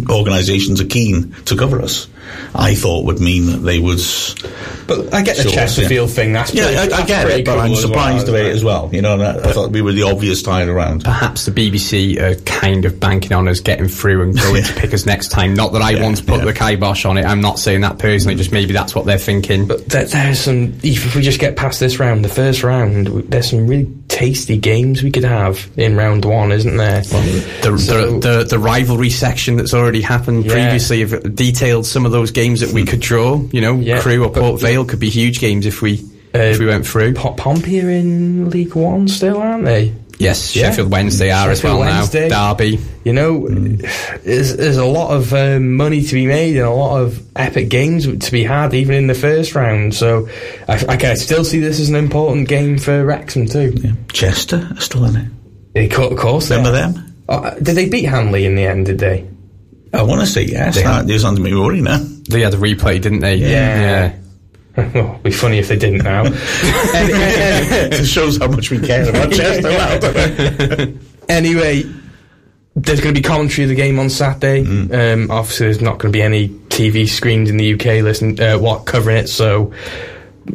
[0.09, 2.09] organisations are keen to cover us,
[2.55, 4.01] I thought would mean that they would.
[4.87, 6.33] But I get the Sure, Chesterfield thing.
[6.33, 8.47] That's Yeah, pretty, I, I that's get it, but cool I'm surprised well, of it
[8.47, 8.91] isn't as well.
[8.93, 11.05] You know, and I, I thought we were the obvious tie around.
[11.05, 14.93] Perhaps the BBC are kind of banking on us getting through and going to pick
[14.95, 15.55] us next time.
[15.55, 16.45] Not that I Yeah, want to put yeah.
[16.47, 17.24] the kibosh on it.
[17.24, 18.37] I'm not saying that personally.
[18.37, 19.66] Just maybe that's what they're thinking.
[19.66, 20.74] But there, there's some.
[20.83, 23.87] If we just get past this round, the first round, there's some really
[24.17, 27.03] tasty games we could have in round one, isn't there?
[27.03, 30.53] the, So- the, the the rivalry section that's already happened Yeah.
[30.53, 33.43] previously have detailed some of those games that we could draw.
[33.53, 36.03] You know, Yeah, Crewe or Port Vale could be huge games if we
[36.35, 37.14] if uh, we went through.
[37.14, 39.93] Po- Pompey are in League One still, aren't they?
[40.19, 40.71] Yes, Yeah.
[40.71, 42.29] Sheffield Wednesday are as well Wednesday.
[42.29, 42.55] now.
[42.55, 42.79] Derby.
[43.05, 47.03] You know, there's, there's a lot of um, money to be made and a lot
[47.03, 49.95] of epic games to be had, even in the first round.
[49.95, 50.29] So
[50.69, 53.73] I, I can still see this as an important game for Wrexham too.
[53.77, 53.93] Yeah.
[54.12, 55.29] Chester are still in it.
[55.75, 56.93] They, co- of course, they Remember are.
[56.93, 57.17] them?
[57.29, 58.87] Oh, did they beat Hanley in the end?
[58.87, 59.29] Did they?
[59.93, 60.77] I want to say yes.
[60.83, 61.99] That is under me worry now.
[62.29, 63.37] They had a replay, didn't they?
[63.37, 63.49] Yeah.
[63.49, 64.19] Yeah.
[64.95, 66.24] well, it'd be funny if they didn't now.
[66.27, 69.68] it shows how much we care about Chester.
[69.68, 71.83] well, doesn't anyway,
[72.74, 74.61] there's going to be commentary of the game on Saturday.
[74.61, 78.59] Um, obviously, there's not going to be any TV screens in the UK listen uh,
[78.59, 79.29] what covering it.
[79.29, 79.72] So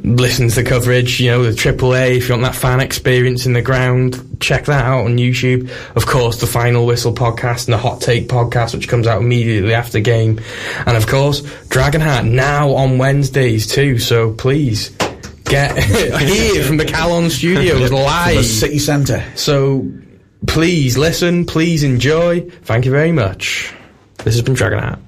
[0.04, 1.20] listen to the coverage.
[1.20, 2.18] You know, the AAA.
[2.18, 5.70] If you want that fan experience in the ground, check that out on YouTube.
[5.96, 9.74] Of course, the Final Whistle podcast and the Hot Take podcast, which comes out immediately
[9.74, 10.40] after game,
[10.86, 14.00] and of course, Dragon Heart now on Wednesdays too.
[14.00, 14.96] So please.
[15.46, 18.38] Get here from the Calon Studios live.
[18.38, 19.22] the city centre.
[19.36, 19.86] So
[20.48, 22.42] please listen, please enjoy.
[22.64, 23.74] Thank you very much.
[24.20, 25.00] This has been Dragon Heart.